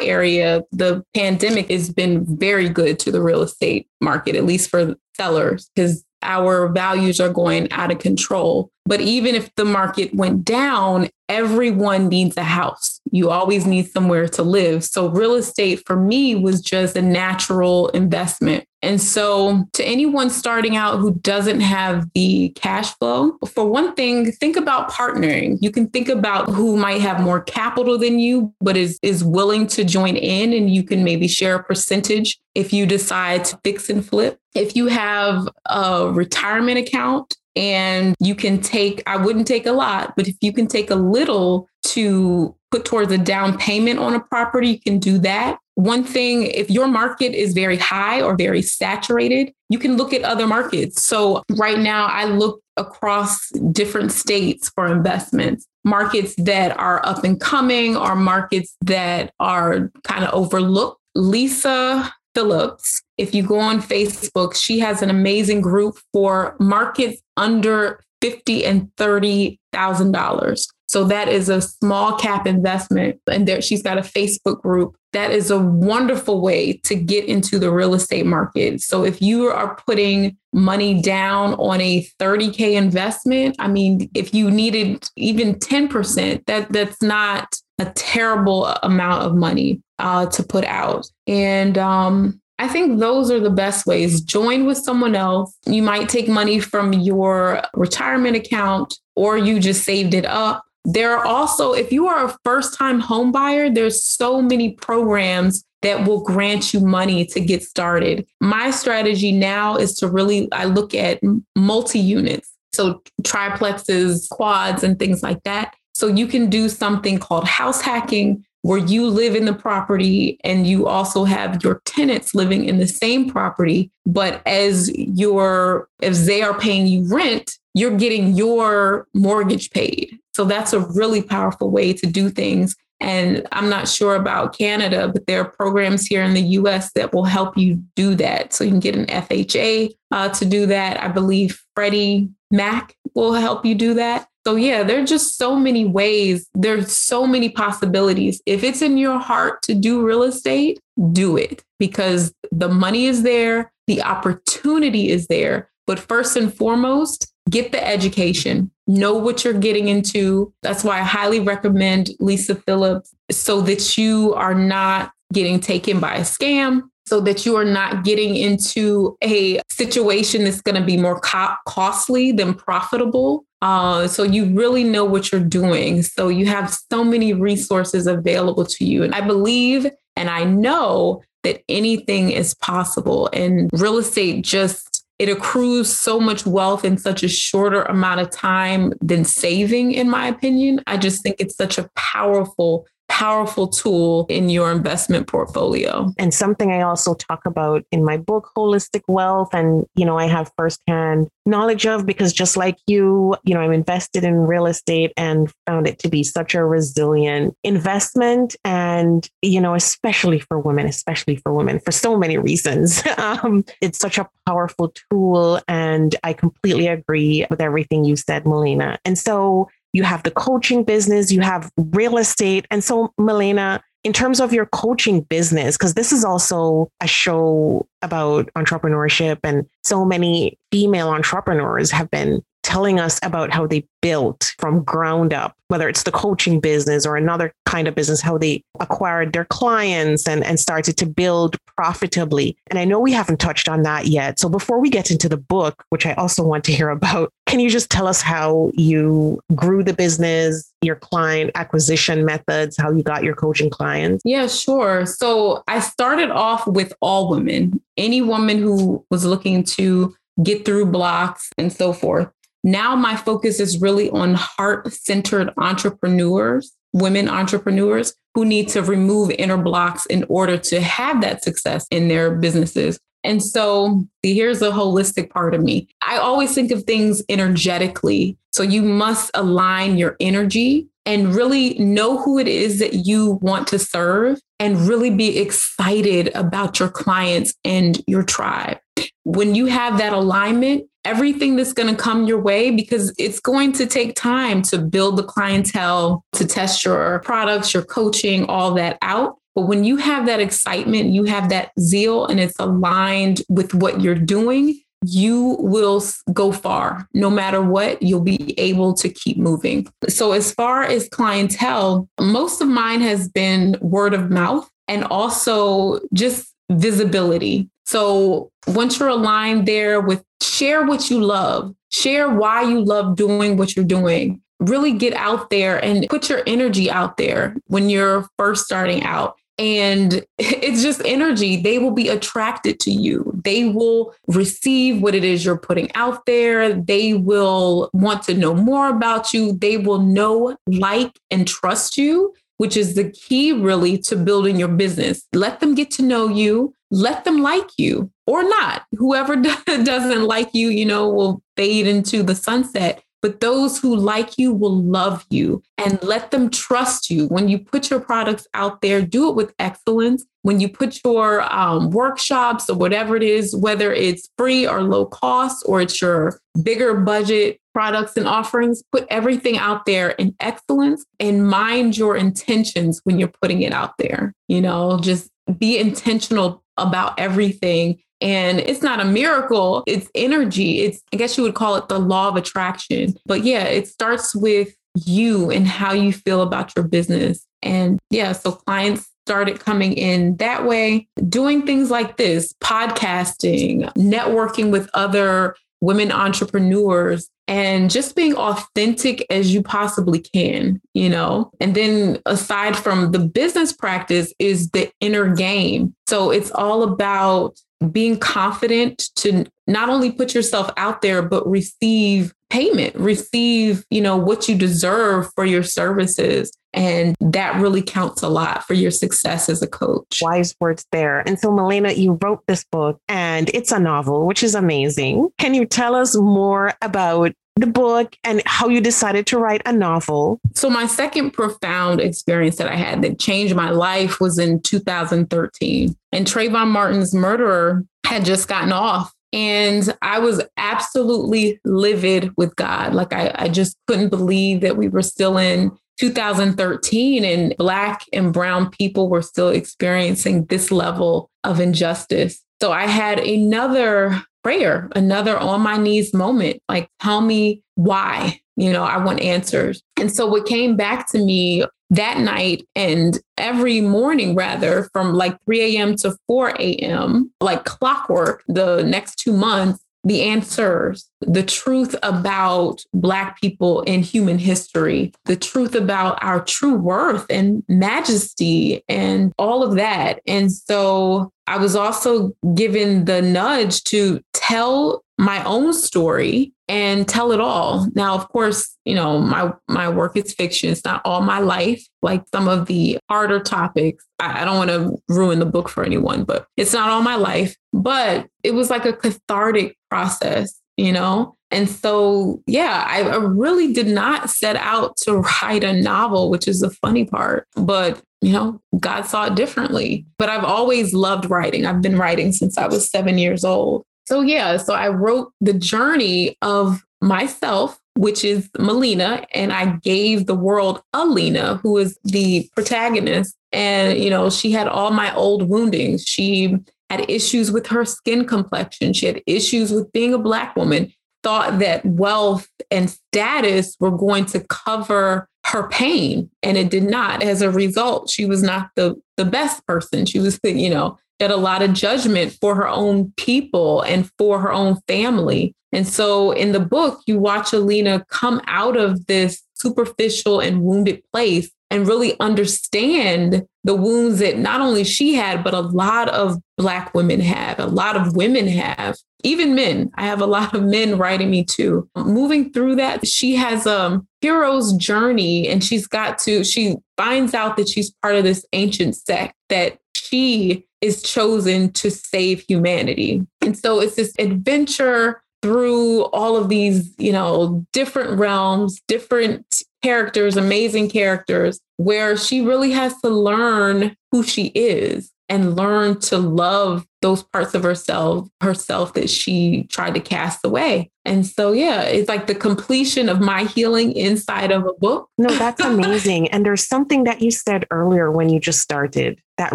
area, 0.02 0.62
the 0.72 1.02
pandemic 1.14 1.70
has 1.70 1.90
been 1.90 2.24
very 2.38 2.68
good 2.68 2.98
to 3.00 3.10
the 3.10 3.22
real 3.22 3.42
estate 3.42 3.88
market, 4.00 4.36
at 4.36 4.44
least 4.44 4.70
for 4.70 4.94
sellers, 5.16 5.70
because 5.74 6.04
our 6.22 6.68
values 6.68 7.20
are 7.20 7.32
going 7.32 7.70
out 7.72 7.90
of 7.90 7.98
control. 7.98 8.70
But 8.84 9.00
even 9.00 9.34
if 9.34 9.54
the 9.54 9.64
market 9.64 10.14
went 10.14 10.44
down, 10.44 11.08
everyone 11.28 12.08
needs 12.08 12.36
a 12.36 12.42
house. 12.42 13.00
You 13.10 13.30
always 13.30 13.66
need 13.66 13.90
somewhere 13.90 14.28
to 14.28 14.42
live. 14.42 14.84
So, 14.84 15.08
real 15.08 15.34
estate 15.34 15.82
for 15.86 15.96
me 15.96 16.34
was 16.34 16.60
just 16.60 16.96
a 16.96 17.02
natural 17.02 17.88
investment. 17.88 18.64
And 18.86 19.00
so, 19.00 19.66
to 19.72 19.84
anyone 19.84 20.30
starting 20.30 20.76
out 20.76 20.98
who 20.98 21.14
doesn't 21.16 21.60
have 21.60 22.08
the 22.14 22.50
cash 22.50 22.94
flow, 22.94 23.36
for 23.44 23.66
one 23.66 23.96
thing, 23.96 24.30
think 24.30 24.56
about 24.56 24.90
partnering. 24.90 25.58
You 25.60 25.72
can 25.72 25.88
think 25.88 26.08
about 26.08 26.48
who 26.48 26.76
might 26.76 27.00
have 27.00 27.20
more 27.20 27.40
capital 27.40 27.98
than 27.98 28.20
you, 28.20 28.54
but 28.60 28.76
is, 28.76 29.00
is 29.02 29.24
willing 29.24 29.66
to 29.68 29.82
join 29.82 30.14
in, 30.14 30.52
and 30.52 30.72
you 30.72 30.84
can 30.84 31.02
maybe 31.02 31.26
share 31.26 31.56
a 31.56 31.62
percentage 31.64 32.38
if 32.54 32.72
you 32.72 32.86
decide 32.86 33.44
to 33.46 33.58
fix 33.64 33.90
and 33.90 34.06
flip. 34.06 34.38
If 34.54 34.76
you 34.76 34.86
have 34.86 35.48
a 35.68 36.08
retirement 36.12 36.78
account, 36.78 37.36
and 37.56 38.14
you 38.20 38.36
can 38.36 38.60
take, 38.60 39.02
I 39.06 39.16
wouldn't 39.16 39.48
take 39.48 39.66
a 39.66 39.72
lot, 39.72 40.14
but 40.14 40.28
if 40.28 40.36
you 40.42 40.52
can 40.52 40.68
take 40.68 40.90
a 40.90 40.94
little 40.94 41.68
to 41.84 42.54
put 42.70 42.84
towards 42.84 43.10
a 43.10 43.18
down 43.18 43.58
payment 43.58 43.98
on 43.98 44.14
a 44.14 44.20
property, 44.20 44.68
you 44.68 44.80
can 44.80 44.98
do 44.98 45.18
that. 45.18 45.58
One 45.76 46.04
thing, 46.04 46.44
if 46.44 46.70
your 46.70 46.88
market 46.88 47.34
is 47.34 47.52
very 47.52 47.76
high 47.76 48.22
or 48.22 48.34
very 48.34 48.62
saturated, 48.62 49.52
you 49.68 49.78
can 49.78 49.96
look 49.96 50.14
at 50.14 50.22
other 50.22 50.46
markets. 50.46 51.02
So 51.02 51.42
right 51.50 51.78
now, 51.78 52.06
I 52.06 52.24
look 52.24 52.60
across 52.78 53.50
different 53.72 54.12
states 54.12 54.70
for 54.70 54.86
investments, 54.86 55.66
markets 55.84 56.34
that 56.38 56.76
are 56.78 57.04
up 57.06 57.24
and 57.24 57.38
coming 57.38 57.94
or 57.94 58.16
markets 58.16 58.74
that 58.86 59.32
are 59.38 59.90
kind 60.04 60.24
of 60.24 60.32
overlooked. 60.32 60.98
Lisa 61.14 62.10
Phillips, 62.34 63.02
if 63.18 63.34
you 63.34 63.42
go 63.42 63.58
on 63.58 63.80
Facebook, 63.80 64.54
she 64.54 64.78
has 64.78 65.02
an 65.02 65.10
amazing 65.10 65.60
group 65.60 65.98
for 66.12 66.56
markets 66.58 67.20
under 67.36 68.00
fifty 68.22 68.64
and 68.64 68.90
thirty 68.96 69.58
thousand 69.72 70.12
dollars. 70.12 70.68
So 70.96 71.04
that 71.04 71.28
is 71.28 71.50
a 71.50 71.60
small 71.60 72.16
cap 72.16 72.46
investment, 72.46 73.20
and 73.30 73.46
there 73.46 73.60
she's 73.60 73.82
got 73.82 73.98
a 73.98 74.00
Facebook 74.00 74.62
group. 74.62 74.96
That 75.12 75.30
is 75.30 75.50
a 75.50 75.58
wonderful 75.58 76.40
way 76.40 76.78
to 76.84 76.94
get 76.94 77.26
into 77.26 77.58
the 77.58 77.70
real 77.70 77.92
estate 77.92 78.24
market. 78.24 78.80
So 78.80 79.04
if 79.04 79.20
you 79.20 79.44
are 79.44 79.76
putting 79.86 80.38
money 80.54 81.02
down 81.02 81.52
on 81.56 81.82
a 81.82 82.08
30k 82.18 82.76
investment, 82.76 83.56
I 83.58 83.68
mean, 83.68 84.08
if 84.14 84.32
you 84.32 84.50
needed 84.50 85.06
even 85.16 85.56
10%, 85.56 86.46
that 86.46 86.72
that's 86.72 87.02
not 87.02 87.54
a 87.78 87.90
terrible 87.90 88.64
amount 88.82 89.24
of 89.24 89.34
money 89.34 89.82
uh, 89.98 90.24
to 90.24 90.42
put 90.42 90.64
out. 90.64 91.06
And 91.26 91.76
um, 91.76 92.40
I 92.58 92.68
think 92.68 93.00
those 93.00 93.30
are 93.30 93.40
the 93.40 93.50
best 93.50 93.84
ways. 93.84 94.22
Join 94.22 94.64
with 94.64 94.78
someone 94.78 95.14
else. 95.14 95.54
You 95.66 95.82
might 95.82 96.08
take 96.08 96.26
money 96.26 96.58
from 96.58 96.94
your 96.94 97.62
retirement 97.74 98.34
account 98.34 98.98
or 99.14 99.36
you 99.36 99.60
just 99.60 99.84
saved 99.84 100.14
it 100.14 100.24
up. 100.24 100.62
There 100.86 101.18
are 101.18 101.26
also, 101.26 101.72
if 101.72 101.90
you 101.90 102.06
are 102.06 102.26
a 102.26 102.36
first 102.44 102.74
time 102.74 103.00
home 103.00 103.32
buyer, 103.32 103.68
there's 103.68 104.04
so 104.04 104.40
many 104.40 104.72
programs 104.74 105.64
that 105.82 106.06
will 106.06 106.22
grant 106.22 106.72
you 106.72 106.78
money 106.78 107.26
to 107.26 107.40
get 107.40 107.64
started. 107.64 108.24
My 108.40 108.70
strategy 108.70 109.32
now 109.32 109.76
is 109.76 109.96
to 109.96 110.08
really, 110.08 110.50
I 110.52 110.66
look 110.66 110.94
at 110.94 111.20
multi 111.56 111.98
units. 111.98 112.52
So 112.72 113.02
triplexes, 113.22 114.28
quads, 114.28 114.84
and 114.84 114.96
things 114.96 115.24
like 115.24 115.42
that. 115.42 115.74
So 115.94 116.06
you 116.06 116.28
can 116.28 116.48
do 116.50 116.68
something 116.68 117.18
called 117.18 117.48
house 117.48 117.80
hacking, 117.80 118.44
where 118.66 118.78
you 118.78 119.08
live 119.08 119.36
in 119.36 119.44
the 119.44 119.54
property 119.54 120.38
and 120.42 120.66
you 120.66 120.88
also 120.88 121.24
have 121.24 121.62
your 121.62 121.80
tenants 121.84 122.34
living 122.34 122.64
in 122.64 122.78
the 122.78 122.88
same 122.88 123.30
property 123.30 123.92
but 124.04 124.42
as 124.44 124.90
your 124.96 125.88
as 126.02 126.26
they 126.26 126.42
are 126.42 126.58
paying 126.58 126.86
you 126.88 127.06
rent 127.06 127.58
you're 127.76 127.96
getting 127.96 128.34
your 128.34 129.06
mortgage 129.14 129.70
paid 129.70 130.18
so 130.34 130.44
that's 130.44 130.72
a 130.72 130.80
really 130.80 131.22
powerful 131.22 131.70
way 131.70 131.92
to 131.92 132.06
do 132.06 132.30
things 132.30 132.74
and 133.00 133.46
i'm 133.52 133.68
not 133.68 133.86
sure 133.86 134.16
about 134.16 134.56
canada 134.56 135.08
but 135.08 135.26
there 135.26 135.42
are 135.42 135.50
programs 135.50 136.06
here 136.06 136.22
in 136.22 136.34
the 136.34 136.42
us 136.42 136.90
that 136.94 137.12
will 137.12 137.24
help 137.24 137.56
you 137.56 137.74
do 137.94 138.14
that 138.14 138.52
so 138.52 138.64
you 138.64 138.70
can 138.70 138.80
get 138.80 138.96
an 138.96 139.06
fha 139.06 139.94
uh, 140.10 140.28
to 140.30 140.44
do 140.44 140.66
that 140.66 141.00
i 141.00 141.08
believe 141.08 141.60
freddie 141.74 142.28
mac 142.50 142.96
will 143.14 143.34
help 143.34 143.64
you 143.64 143.74
do 143.74 143.94
that 143.94 144.26
so, 144.46 144.54
yeah, 144.54 144.84
there 144.84 145.02
are 145.02 145.04
just 145.04 145.36
so 145.36 145.56
many 145.56 145.84
ways. 145.84 146.48
There's 146.54 146.96
so 146.96 147.26
many 147.26 147.48
possibilities. 147.48 148.40
If 148.46 148.62
it's 148.62 148.80
in 148.80 148.96
your 148.96 149.18
heart 149.18 149.60
to 149.62 149.74
do 149.74 150.06
real 150.06 150.22
estate, 150.22 150.78
do 151.10 151.36
it 151.36 151.64
because 151.80 152.32
the 152.52 152.68
money 152.68 153.06
is 153.06 153.24
there, 153.24 153.72
the 153.88 154.02
opportunity 154.04 155.10
is 155.10 155.26
there. 155.26 155.68
But 155.88 155.98
first 155.98 156.36
and 156.36 156.54
foremost, 156.54 157.26
get 157.50 157.72
the 157.72 157.86
education, 157.86 158.70
know 158.86 159.14
what 159.14 159.44
you're 159.44 159.52
getting 159.54 159.88
into. 159.88 160.52
That's 160.62 160.84
why 160.84 161.00
I 161.00 161.02
highly 161.02 161.40
recommend 161.40 162.10
Lisa 162.20 162.54
Phillips 162.54 163.14
so 163.30 163.60
that 163.62 163.96
you 163.98 164.34
are 164.34 164.54
not 164.54 165.12
getting 165.32 165.60
taken 165.60 166.00
by 166.00 166.16
a 166.16 166.20
scam, 166.20 166.82
so 167.06 167.20
that 167.20 167.46
you 167.46 167.56
are 167.56 167.64
not 167.64 168.04
getting 168.04 168.36
into 168.36 169.16
a 169.22 169.60
situation 169.70 170.44
that's 170.44 170.60
going 170.60 170.80
to 170.80 170.84
be 170.84 170.96
more 170.96 171.20
co- 171.20 171.54
costly 171.66 172.32
than 172.32 172.54
profitable. 172.54 173.44
Uh, 173.62 174.06
so 174.06 174.22
you 174.22 174.46
really 174.54 174.84
know 174.84 175.04
what 175.04 175.32
you're 175.32 175.40
doing. 175.40 176.02
So 176.02 176.28
you 176.28 176.46
have 176.46 176.76
so 176.92 177.02
many 177.02 177.32
resources 177.32 178.06
available 178.06 178.64
to 178.66 178.84
you. 178.84 179.02
And 179.02 179.14
I 179.14 179.20
believe 179.20 179.86
and 180.16 180.30
I 180.30 180.44
know 180.44 181.22
that 181.42 181.62
anything 181.68 182.30
is 182.30 182.54
possible. 182.54 183.30
And 183.32 183.70
real 183.72 183.98
estate 183.98 184.44
just 184.44 184.85
it 185.18 185.28
accrues 185.28 185.92
so 185.94 186.20
much 186.20 186.44
wealth 186.44 186.84
in 186.84 186.98
such 186.98 187.22
a 187.22 187.28
shorter 187.28 187.82
amount 187.82 188.20
of 188.20 188.30
time 188.30 188.92
than 189.00 189.24
saving, 189.24 189.92
in 189.92 190.10
my 190.10 190.26
opinion. 190.28 190.82
I 190.86 190.98
just 190.98 191.22
think 191.22 191.36
it's 191.38 191.56
such 191.56 191.78
a 191.78 191.88
powerful 191.94 192.86
powerful 193.08 193.68
tool 193.68 194.26
in 194.28 194.48
your 194.48 194.70
investment 194.70 195.26
portfolio. 195.26 196.12
And 196.18 196.34
something 196.34 196.72
I 196.72 196.82
also 196.82 197.14
talk 197.14 197.46
about 197.46 197.84
in 197.90 198.04
my 198.04 198.16
book, 198.16 198.50
Holistic 198.56 199.02
Wealth, 199.08 199.54
and, 199.54 199.86
you 199.94 200.04
know, 200.04 200.18
I 200.18 200.26
have 200.26 200.52
firsthand 200.56 201.28
knowledge 201.46 201.86
of 201.86 202.04
because 202.04 202.32
just 202.32 202.56
like 202.56 202.76
you, 202.86 203.36
you 203.44 203.54
know, 203.54 203.60
I'm 203.60 203.72
invested 203.72 204.24
in 204.24 204.34
real 204.34 204.66
estate 204.66 205.12
and 205.16 205.52
found 205.66 205.86
it 205.86 205.98
to 206.00 206.08
be 206.08 206.24
such 206.24 206.54
a 206.54 206.64
resilient 206.64 207.54
investment. 207.62 208.56
And, 208.64 209.28
you 209.42 209.60
know, 209.60 209.74
especially 209.74 210.40
for 210.40 210.58
women, 210.58 210.86
especially 210.86 211.36
for 211.36 211.52
women, 211.52 211.78
for 211.78 211.92
so 211.92 212.18
many 212.18 212.36
reasons. 212.38 213.02
um, 213.18 213.64
it's 213.80 213.98
such 213.98 214.18
a 214.18 214.28
powerful 214.46 214.92
tool. 215.10 215.60
And 215.68 216.16
I 216.24 216.32
completely 216.32 216.88
agree 216.88 217.46
with 217.48 217.60
everything 217.60 218.04
you 218.04 218.16
said, 218.16 218.44
Melina. 218.44 218.98
And 219.04 219.18
so, 219.18 219.68
you 219.96 220.02
have 220.02 220.22
the 220.24 220.30
coaching 220.30 220.84
business, 220.84 221.32
you 221.32 221.40
have 221.40 221.70
real 221.76 222.18
estate. 222.18 222.66
And 222.70 222.84
so, 222.84 223.14
Melina, 223.16 223.82
in 224.04 224.12
terms 224.12 224.40
of 224.40 224.52
your 224.52 224.66
coaching 224.66 225.22
business, 225.22 225.76
because 225.76 225.94
this 225.94 226.12
is 226.12 226.22
also 226.22 226.90
a 227.02 227.06
show 227.06 227.88
about 228.02 228.50
entrepreneurship, 228.56 229.38
and 229.42 229.66
so 229.84 230.04
many 230.04 230.58
female 230.70 231.08
entrepreneurs 231.08 231.90
have 231.90 232.10
been 232.10 232.42
telling 232.66 232.98
us 232.98 233.20
about 233.22 233.52
how 233.52 233.64
they 233.64 233.86
built 234.02 234.52
from 234.58 234.82
ground 234.82 235.32
up, 235.32 235.54
whether 235.68 235.88
it's 235.88 236.02
the 236.02 236.10
coaching 236.10 236.58
business 236.58 237.06
or 237.06 237.16
another 237.16 237.52
kind 237.64 237.86
of 237.86 237.94
business, 237.94 238.20
how 238.20 238.36
they 238.36 238.60
acquired 238.80 239.32
their 239.32 239.44
clients 239.44 240.26
and, 240.26 240.44
and 240.44 240.58
started 240.58 240.96
to 240.96 241.06
build 241.06 241.56
profitably. 241.76 242.56
And 242.66 242.78
I 242.78 242.84
know 242.84 242.98
we 242.98 243.12
haven't 243.12 243.38
touched 243.38 243.68
on 243.68 243.84
that 243.84 244.06
yet. 244.06 244.40
So 244.40 244.48
before 244.48 244.80
we 244.80 244.90
get 244.90 245.12
into 245.12 245.28
the 245.28 245.36
book, 245.36 245.84
which 245.90 246.06
I 246.06 246.14
also 246.14 246.42
want 246.42 246.64
to 246.64 246.72
hear 246.72 246.88
about, 246.98 247.32
can 247.46 247.60
you 247.60 247.70
just 247.70 247.88
tell 247.88 248.08
us 248.08 248.20
how 248.20 248.72
you 248.74 249.40
grew 249.54 249.84
the 249.84 249.94
business, 249.94 250.72
your 250.82 250.96
client 250.96 251.52
acquisition 251.54 252.24
methods, 252.24 252.76
how 252.76 252.90
you 252.90 253.04
got 253.04 253.22
your 253.22 253.36
coaching 253.36 253.70
clients? 253.70 254.22
Yeah, 254.24 254.48
sure. 254.48 255.06
So 255.06 255.62
I 255.68 255.78
started 255.78 256.30
off 256.30 256.66
with 256.66 256.92
all 257.00 257.30
women, 257.30 257.80
any 257.96 258.22
woman 258.22 258.58
who 258.58 259.04
was 259.08 259.24
looking 259.24 259.62
to 259.62 260.16
get 260.42 260.64
through 260.64 260.86
blocks 260.86 261.50
and 261.56 261.72
so 261.72 261.92
forth. 261.92 262.28
Now 262.66 262.94
my 262.94 263.16
focus 263.16 263.60
is 263.60 263.80
really 263.80 264.10
on 264.10 264.34
heart 264.34 264.92
centered 264.92 265.54
entrepreneurs 265.56 266.76
women 266.96 267.28
entrepreneurs 267.28 268.14
who 268.34 268.44
need 268.44 268.68
to 268.68 268.82
remove 268.82 269.30
inner 269.32 269.58
blocks 269.58 270.06
in 270.06 270.24
order 270.28 270.56
to 270.56 270.80
have 270.80 271.20
that 271.20 271.44
success 271.44 271.86
in 271.90 272.08
their 272.08 272.34
businesses. 272.34 272.98
And 273.22 273.42
so 273.42 274.06
here's 274.22 274.60
the 274.60 274.70
holistic 274.70 275.30
part 275.30 275.54
of 275.54 275.62
me. 275.62 275.88
I 276.02 276.16
always 276.16 276.54
think 276.54 276.70
of 276.70 276.84
things 276.84 277.22
energetically. 277.28 278.38
So 278.52 278.62
you 278.62 278.82
must 278.82 279.30
align 279.34 279.98
your 279.98 280.16
energy 280.20 280.88
and 281.04 281.34
really 281.34 281.74
know 281.78 282.18
who 282.18 282.38
it 282.38 282.48
is 282.48 282.78
that 282.78 283.06
you 283.06 283.38
want 283.42 283.66
to 283.68 283.78
serve 283.78 284.40
and 284.58 284.88
really 284.88 285.10
be 285.10 285.38
excited 285.38 286.34
about 286.34 286.80
your 286.80 286.88
clients 286.88 287.54
and 287.64 288.02
your 288.06 288.22
tribe. 288.22 288.78
When 289.24 289.54
you 289.54 289.66
have 289.66 289.98
that 289.98 290.12
alignment, 290.12 290.86
everything 291.06 291.56
that's 291.56 291.72
going 291.72 291.94
to 291.94 292.00
come 292.00 292.26
your 292.26 292.40
way, 292.40 292.70
because 292.70 293.14
it's 293.18 293.40
going 293.40 293.72
to 293.72 293.86
take 293.86 294.14
time 294.14 294.60
to 294.62 294.78
build 294.78 295.16
the 295.16 295.22
clientele, 295.22 296.24
to 296.32 296.46
test 296.46 296.84
your 296.84 297.20
products, 297.20 297.72
your 297.72 297.84
coaching, 297.84 298.44
all 298.46 298.74
that 298.74 298.98
out. 299.02 299.36
But 299.54 299.62
when 299.62 299.84
you 299.84 299.96
have 299.96 300.26
that 300.26 300.40
excitement, 300.40 301.10
you 301.10 301.24
have 301.24 301.48
that 301.48 301.70
zeal, 301.80 302.26
and 302.26 302.38
it's 302.38 302.58
aligned 302.58 303.40
with 303.48 303.72
what 303.72 304.02
you're 304.02 304.14
doing, 304.14 304.78
you 305.04 305.56
will 305.60 306.02
go 306.32 306.52
far. 306.52 307.08
No 307.14 307.30
matter 307.30 307.62
what, 307.62 308.02
you'll 308.02 308.20
be 308.20 308.58
able 308.58 308.92
to 308.94 309.08
keep 309.08 309.38
moving. 309.38 309.86
So, 310.08 310.32
as 310.32 310.52
far 310.52 310.82
as 310.82 311.08
clientele, 311.08 312.08
most 312.20 312.60
of 312.60 312.68
mine 312.68 313.00
has 313.00 313.28
been 313.28 313.76
word 313.80 314.14
of 314.14 314.30
mouth 314.30 314.68
and 314.88 315.04
also 315.04 316.00
just 316.12 316.52
visibility. 316.70 317.70
So, 317.86 318.50
once 318.66 318.98
you're 318.98 319.08
aligned 319.08 319.66
there 319.66 320.00
with 320.00 320.24
share 320.42 320.84
what 320.84 321.08
you 321.08 321.20
love, 321.20 321.74
share 321.90 322.28
why 322.28 322.62
you 322.62 322.84
love 322.84 323.16
doing 323.16 323.56
what 323.56 323.76
you're 323.76 323.84
doing. 323.84 324.40
Really 324.58 324.92
get 324.92 325.14
out 325.14 325.50
there 325.50 325.82
and 325.84 326.06
put 326.08 326.28
your 326.28 326.42
energy 326.46 326.90
out 326.90 327.16
there 327.16 327.56
when 327.66 327.90
you're 327.90 328.26
first 328.38 328.64
starting 328.64 329.02
out 329.02 329.36
and 329.58 330.24
it's 330.38 330.82
just 330.82 331.02
energy. 331.04 331.56
They 331.56 331.78
will 331.78 331.92
be 331.92 332.08
attracted 332.08 332.80
to 332.80 332.90
you. 332.90 333.40
They 333.44 333.68
will 333.68 334.14
receive 334.26 335.02
what 335.02 335.14
it 335.14 335.24
is 335.24 335.44
you're 335.44 335.58
putting 335.58 335.94
out 335.94 336.26
there. 336.26 336.72
They 336.72 337.14
will 337.14 337.90
want 337.92 338.22
to 338.24 338.34
know 338.34 338.54
more 338.54 338.88
about 338.88 339.32
you. 339.32 339.52
They 339.52 339.76
will 339.76 340.00
know, 340.00 340.56
like, 340.66 341.18
and 341.30 341.46
trust 341.46 341.96
you, 341.96 342.34
which 342.58 342.76
is 342.76 342.94
the 342.94 343.10
key 343.10 343.52
really 343.52 343.98
to 343.98 344.16
building 344.16 344.58
your 344.58 344.68
business. 344.68 345.26
Let 345.32 345.60
them 345.60 345.74
get 345.74 345.90
to 345.92 346.02
know 346.02 346.28
you. 346.28 346.74
Let 346.96 347.24
them 347.24 347.42
like 347.42 347.68
you 347.76 348.10
or 348.26 348.42
not. 348.42 348.84
Whoever 348.96 349.36
doesn't 349.66 350.24
like 350.24 350.54
you, 350.54 350.68
you 350.68 350.86
know, 350.86 351.08
will 351.08 351.42
fade 351.56 351.86
into 351.86 352.22
the 352.22 352.34
sunset 352.34 353.02
but 353.26 353.40
those 353.40 353.80
who 353.80 353.96
like 353.96 354.38
you 354.38 354.52
will 354.52 354.80
love 354.84 355.26
you 355.30 355.60
and 355.78 356.00
let 356.00 356.30
them 356.30 356.48
trust 356.48 357.10
you. 357.10 357.26
When 357.26 357.48
you 357.48 357.58
put 357.58 357.90
your 357.90 357.98
products 357.98 358.46
out 358.54 358.82
there, 358.82 359.02
do 359.02 359.28
it 359.28 359.34
with 359.34 359.52
excellence. 359.58 360.24
When 360.42 360.60
you 360.60 360.68
put 360.68 361.00
your 361.04 361.42
um, 361.52 361.90
workshops 361.90 362.70
or 362.70 362.76
whatever 362.76 363.16
it 363.16 363.24
is, 363.24 363.56
whether 363.56 363.92
it's 363.92 364.30
free 364.38 364.64
or 364.64 364.82
low 364.82 365.06
cost 365.06 365.64
or 365.66 365.80
it's 365.80 366.00
your 366.00 366.38
bigger 366.62 366.94
budget 366.94 367.58
products 367.74 368.16
and 368.16 368.28
offerings, 368.28 368.84
put 368.92 369.06
everything 369.10 369.58
out 369.58 369.86
there 369.86 370.10
in 370.10 370.34
excellence 370.38 371.04
and 371.18 371.48
mind 371.48 371.96
your 371.96 372.16
intentions 372.16 373.00
when 373.02 373.18
you're 373.18 373.32
putting 373.42 373.62
it 373.62 373.72
out 373.72 373.94
there. 373.98 374.34
You 374.46 374.60
know, 374.60 375.00
just 375.00 375.30
be 375.58 375.78
intentional 375.78 376.62
about 376.78 377.18
everything 377.18 377.98
and 378.20 378.60
it's 378.60 378.82
not 378.82 379.00
a 379.00 379.04
miracle, 379.04 379.84
it's 379.86 380.08
energy. 380.14 380.80
It's, 380.80 381.02
I 381.12 381.16
guess 381.16 381.36
you 381.36 381.44
would 381.44 381.54
call 381.54 381.76
it 381.76 381.88
the 381.88 381.98
law 381.98 382.28
of 382.28 382.36
attraction. 382.36 383.14
But 383.26 383.44
yeah, 383.44 383.64
it 383.64 383.88
starts 383.88 384.34
with 384.34 384.74
you 385.04 385.50
and 385.50 385.66
how 385.66 385.92
you 385.92 386.12
feel 386.12 386.40
about 386.40 386.74
your 386.74 386.86
business. 386.86 387.44
And 387.62 387.98
yeah, 388.10 388.32
so 388.32 388.52
clients 388.52 389.06
started 389.26 389.60
coming 389.60 389.92
in 389.92 390.36
that 390.36 390.64
way, 390.64 391.08
doing 391.28 391.66
things 391.66 391.90
like 391.90 392.16
this 392.16 392.54
podcasting, 392.62 393.92
networking 393.94 394.70
with 394.70 394.88
other 394.94 395.56
women 395.80 396.10
entrepreneurs, 396.10 397.28
and 397.48 397.90
just 397.90 398.16
being 398.16 398.34
authentic 398.34 399.24
as 399.30 399.54
you 399.54 399.62
possibly 399.62 400.18
can, 400.18 400.80
you 400.94 401.08
know? 401.08 401.50
And 401.60 401.74
then 401.74 402.20
aside 402.26 402.76
from 402.76 403.12
the 403.12 403.20
business 403.20 403.72
practice 403.72 404.34
is 404.38 404.70
the 404.70 404.90
inner 405.00 405.34
game. 405.34 405.94
So 406.08 406.30
it's 406.30 406.50
all 406.50 406.82
about 406.82 407.58
being 407.92 408.18
confident 408.18 409.10
to 409.16 409.44
not 409.66 409.88
only 409.88 410.10
put 410.10 410.34
yourself 410.34 410.70
out 410.76 411.02
there 411.02 411.20
but 411.22 411.46
receive 411.48 412.32
payment 412.48 412.94
receive 412.96 413.84
you 413.90 414.00
know 414.00 414.16
what 414.16 414.48
you 414.48 414.56
deserve 414.56 415.28
for 415.34 415.44
your 415.44 415.62
services 415.62 416.50
and 416.76 417.16
that 417.20 417.60
really 417.60 417.82
counts 417.82 418.22
a 418.22 418.28
lot 418.28 418.64
for 418.64 418.74
your 418.74 418.90
success 418.90 419.48
as 419.48 419.62
a 419.62 419.66
coach 419.66 420.18
wise 420.22 420.54
words 420.60 420.86
there 420.92 421.20
and 421.20 421.38
so 421.38 421.50
Melena 421.50 421.96
you 421.96 422.18
wrote 422.22 422.42
this 422.46 422.64
book 422.70 423.00
and 423.08 423.50
it's 423.54 423.72
a 423.72 423.78
novel 423.78 424.26
which 424.26 424.42
is 424.42 424.54
amazing 424.54 425.28
can 425.38 425.54
you 425.54 425.66
tell 425.66 425.94
us 425.94 426.16
more 426.16 426.74
about 426.82 427.32
the 427.56 427.66
book 427.66 428.16
and 428.22 428.42
how 428.44 428.68
you 428.68 428.80
decided 428.80 429.26
to 429.26 429.38
write 429.38 429.62
a 429.64 429.72
novel. 429.72 430.38
So, 430.54 430.68
my 430.68 430.86
second 430.86 431.32
profound 431.32 432.00
experience 432.00 432.56
that 432.56 432.68
I 432.68 432.76
had 432.76 433.02
that 433.02 433.18
changed 433.18 433.56
my 433.56 433.70
life 433.70 434.20
was 434.20 434.38
in 434.38 434.60
2013. 434.60 435.96
And 436.12 436.26
Trayvon 436.26 436.68
Martin's 436.68 437.14
murderer 437.14 437.84
had 438.04 438.24
just 438.24 438.46
gotten 438.46 438.72
off. 438.72 439.12
And 439.36 439.94
I 440.00 440.18
was 440.18 440.42
absolutely 440.56 441.60
livid 441.62 442.34
with 442.38 442.56
God. 442.56 442.94
Like, 442.94 443.12
I, 443.12 443.34
I 443.34 443.48
just 443.48 443.76
couldn't 443.86 444.08
believe 444.08 444.62
that 444.62 444.78
we 444.78 444.88
were 444.88 445.02
still 445.02 445.36
in 445.36 445.76
2013 446.00 447.22
and 447.22 447.54
Black 447.58 448.06
and 448.14 448.32
Brown 448.32 448.70
people 448.70 449.10
were 449.10 449.20
still 449.20 449.50
experiencing 449.50 450.46
this 450.46 450.72
level 450.72 451.30
of 451.44 451.60
injustice. 451.60 452.42
So 452.62 452.72
I 452.72 452.86
had 452.86 453.18
another 453.18 454.22
prayer, 454.42 454.88
another 454.96 455.36
on 455.36 455.60
my 455.60 455.76
knees 455.76 456.14
moment. 456.14 456.62
Like, 456.66 456.88
tell 457.02 457.20
me 457.20 457.62
why. 457.74 458.40
You 458.56 458.72
know, 458.72 458.84
I 458.84 458.96
want 458.98 459.20
answers. 459.20 459.82
And 459.98 460.10
so 460.10 460.26
what 460.26 460.46
came 460.46 460.76
back 460.76 461.10
to 461.12 461.18
me 461.18 461.64
that 461.90 462.18
night 462.18 462.66
and 462.74 463.18
every 463.38 463.80
morning, 463.80 464.34
rather, 464.34 464.88
from 464.92 465.14
like 465.14 465.36
3 465.44 465.76
a.m. 465.76 465.96
to 465.96 466.16
4 466.26 466.50
a.m., 466.58 467.30
like 467.40 467.64
clockwork, 467.64 468.42
the 468.48 468.82
next 468.82 469.16
two 469.16 469.32
months, 469.32 469.80
the 470.06 470.22
answers, 470.22 471.10
the 471.20 471.42
truth 471.42 471.96
about 472.04 472.80
Black 472.94 473.40
people 473.40 473.82
in 473.82 474.02
human 474.02 474.38
history, 474.38 475.12
the 475.24 475.34
truth 475.34 475.74
about 475.74 476.22
our 476.22 476.44
true 476.44 476.76
worth 476.76 477.26
and 477.28 477.64
majesty, 477.68 478.84
and 478.88 479.32
all 479.36 479.64
of 479.64 479.74
that. 479.74 480.20
And 480.24 480.52
so 480.52 481.32
I 481.48 481.58
was 481.58 481.74
also 481.74 482.32
given 482.54 483.06
the 483.06 483.20
nudge 483.20 483.82
to 483.84 484.20
tell 484.32 485.02
my 485.18 485.42
own 485.44 485.72
story 485.72 486.52
and 486.68 487.08
tell 487.08 487.32
it 487.32 487.40
all. 487.40 487.88
Now, 487.94 488.14
of 488.14 488.28
course, 488.28 488.76
you 488.84 488.94
know, 488.94 489.18
my 489.18 489.52
my 489.68 489.88
work 489.88 490.16
is 490.16 490.34
fiction. 490.34 490.70
It's 490.70 490.84
not 490.84 491.00
all 491.04 491.22
my 491.22 491.38
life. 491.38 491.84
Like 492.02 492.24
some 492.34 492.48
of 492.48 492.66
the 492.66 492.98
harder 493.08 493.40
topics, 493.40 494.04
I, 494.18 494.42
I 494.42 494.44
don't 494.44 494.56
want 494.56 494.70
to 494.70 495.02
ruin 495.08 495.38
the 495.38 495.46
book 495.46 495.68
for 495.68 495.84
anyone, 495.84 496.24
but 496.24 496.46
it's 496.56 496.72
not 496.72 496.90
all 496.90 497.02
my 497.02 497.16
life. 497.16 497.56
But 497.72 498.26
it 498.42 498.54
was 498.54 498.70
like 498.70 498.84
a 498.84 498.92
cathartic 498.92 499.76
process, 499.90 500.60
you 500.76 500.92
know? 500.92 501.36
And 501.52 501.68
so, 501.68 502.42
yeah, 502.46 502.84
I, 502.88 503.02
I 503.02 503.16
really 503.16 503.72
did 503.72 503.86
not 503.86 504.30
set 504.30 504.56
out 504.56 504.96
to 504.98 505.18
write 505.42 505.64
a 505.64 505.72
novel, 505.72 506.30
which 506.30 506.48
is 506.48 506.60
the 506.60 506.70
funny 506.70 507.04
part. 507.04 507.46
But 507.54 508.02
you 508.22 508.32
know, 508.32 508.60
God 508.80 509.02
saw 509.02 509.26
it 509.26 509.34
differently. 509.34 510.06
But 510.18 510.28
I've 510.30 510.44
always 510.44 510.92
loved 510.92 511.30
writing. 511.30 511.64
I've 511.66 511.82
been 511.82 511.98
writing 511.98 512.32
since 512.32 512.58
I 512.58 512.66
was 512.66 512.90
seven 512.90 513.18
years 513.18 513.44
old. 513.44 513.84
So, 514.06 514.20
yeah, 514.20 514.56
so 514.56 514.74
I 514.74 514.88
wrote 514.88 515.32
the 515.40 515.52
journey 515.52 516.36
of 516.40 516.84
myself, 517.00 517.78
which 517.94 518.24
is 518.24 518.48
Melena, 518.50 519.26
and 519.34 519.52
I 519.52 519.76
gave 519.76 520.26
the 520.26 520.34
world 520.34 520.82
Alina, 520.92 521.56
who 521.62 521.76
is 521.78 521.98
the 522.04 522.48
protagonist. 522.54 523.36
And, 523.52 523.98
you 523.98 524.10
know, 524.10 524.30
she 524.30 524.52
had 524.52 524.68
all 524.68 524.90
my 524.90 525.14
old 525.14 525.48
woundings. 525.48 526.04
She 526.04 526.56
had 526.88 527.08
issues 527.10 527.50
with 527.50 527.66
her 527.66 527.84
skin 527.84 528.26
complexion. 528.26 528.92
She 528.92 529.06
had 529.06 529.22
issues 529.26 529.72
with 529.72 529.92
being 529.92 530.14
a 530.14 530.18
Black 530.18 530.54
woman, 530.54 530.92
thought 531.22 531.58
that 531.58 531.84
wealth 531.84 532.48
and 532.70 532.90
status 532.90 533.76
were 533.80 533.90
going 533.90 534.26
to 534.26 534.40
cover 534.48 535.28
her 535.46 535.68
pain, 535.68 536.30
and 536.42 536.56
it 536.56 536.70
did 536.70 536.84
not. 536.84 537.22
As 537.22 537.40
a 537.40 537.50
result, 537.50 538.10
she 538.10 538.24
was 538.24 538.42
not 538.42 538.70
the, 538.76 539.00
the 539.16 539.24
best 539.24 539.64
person. 539.66 540.04
She 540.04 540.18
was, 540.18 540.38
you 540.44 540.70
know, 540.70 540.98
had 541.20 541.30
a 541.30 541.36
lot 541.36 541.62
of 541.62 541.72
judgment 541.72 542.36
for 542.40 542.54
her 542.54 542.68
own 542.68 543.12
people 543.16 543.82
and 543.82 544.10
for 544.18 544.40
her 544.40 544.52
own 544.52 544.78
family. 544.86 545.54
And 545.72 545.86
so 545.86 546.30
in 546.32 546.52
the 546.52 546.60
book, 546.60 547.00
you 547.06 547.18
watch 547.18 547.52
Alina 547.52 548.04
come 548.08 548.40
out 548.46 548.76
of 548.76 549.06
this 549.06 549.42
superficial 549.54 550.40
and 550.40 550.62
wounded 550.62 551.02
place 551.12 551.50
and 551.70 551.88
really 551.88 552.18
understand 552.20 553.44
the 553.64 553.74
wounds 553.74 554.20
that 554.20 554.38
not 554.38 554.60
only 554.60 554.84
she 554.84 555.14
had, 555.14 555.42
but 555.42 555.54
a 555.54 555.60
lot 555.60 556.08
of 556.10 556.40
Black 556.56 556.94
women 556.94 557.20
have, 557.20 557.58
a 557.58 557.66
lot 557.66 557.96
of 557.96 558.14
women 558.14 558.46
have, 558.46 558.96
even 559.24 559.54
men. 559.54 559.90
I 559.96 560.06
have 560.06 560.20
a 560.20 560.26
lot 560.26 560.54
of 560.54 560.62
men 560.62 560.96
writing 560.96 561.30
me 561.30 561.44
too. 561.44 561.88
Moving 561.96 562.52
through 562.52 562.76
that, 562.76 563.06
she 563.06 563.34
has 563.34 563.66
a 563.66 564.00
hero's 564.20 564.72
journey 564.74 565.48
and 565.48 565.62
she's 565.62 565.86
got 565.86 566.18
to, 566.20 566.44
she 566.44 566.76
finds 566.96 567.34
out 567.34 567.56
that 567.56 567.68
she's 567.68 567.90
part 568.02 568.14
of 568.14 568.24
this 568.24 568.46
ancient 568.52 568.94
sect 568.94 569.34
that 569.48 569.78
she 569.94 570.64
is 570.86 571.02
chosen 571.02 571.72
to 571.72 571.90
save 571.90 572.44
humanity. 572.48 573.26
And 573.42 573.58
so 573.58 573.80
it's 573.80 573.96
this 573.96 574.14
adventure 574.18 575.22
through 575.42 576.04
all 576.06 576.36
of 576.36 576.48
these, 576.48 576.94
you 576.98 577.12
know, 577.12 577.64
different 577.72 578.18
realms, 578.18 578.80
different 578.88 579.62
characters, 579.82 580.36
amazing 580.36 580.88
characters, 580.88 581.60
where 581.76 582.16
she 582.16 582.40
really 582.40 582.70
has 582.72 582.98
to 583.02 583.08
learn 583.08 583.96
who 584.10 584.22
she 584.22 584.46
is 584.48 585.12
and 585.28 585.56
learn 585.56 585.98
to 586.00 586.18
love 586.18 586.86
those 587.02 587.22
parts 587.22 587.54
of 587.54 587.62
herself 587.62 588.28
herself 588.40 588.94
that 588.94 589.10
she 589.10 589.64
tried 589.64 589.94
to 589.94 590.00
cast 590.00 590.44
away. 590.44 590.90
And 591.04 591.26
so 591.26 591.52
yeah 591.52 591.82
it's 591.82 592.08
like 592.08 592.26
the 592.26 592.34
completion 592.34 593.08
of 593.08 593.20
my 593.20 593.44
healing 593.44 593.92
inside 593.92 594.50
of 594.50 594.66
a 594.66 594.72
book. 594.74 595.08
No 595.18 595.28
that's 595.28 595.60
amazing. 595.64 596.28
And 596.28 596.44
there's 596.44 596.66
something 596.66 597.04
that 597.04 597.22
you 597.22 597.30
said 597.30 597.66
earlier 597.70 598.10
when 598.10 598.28
you 598.28 598.40
just 598.40 598.60
started 598.60 599.20
that 599.38 599.52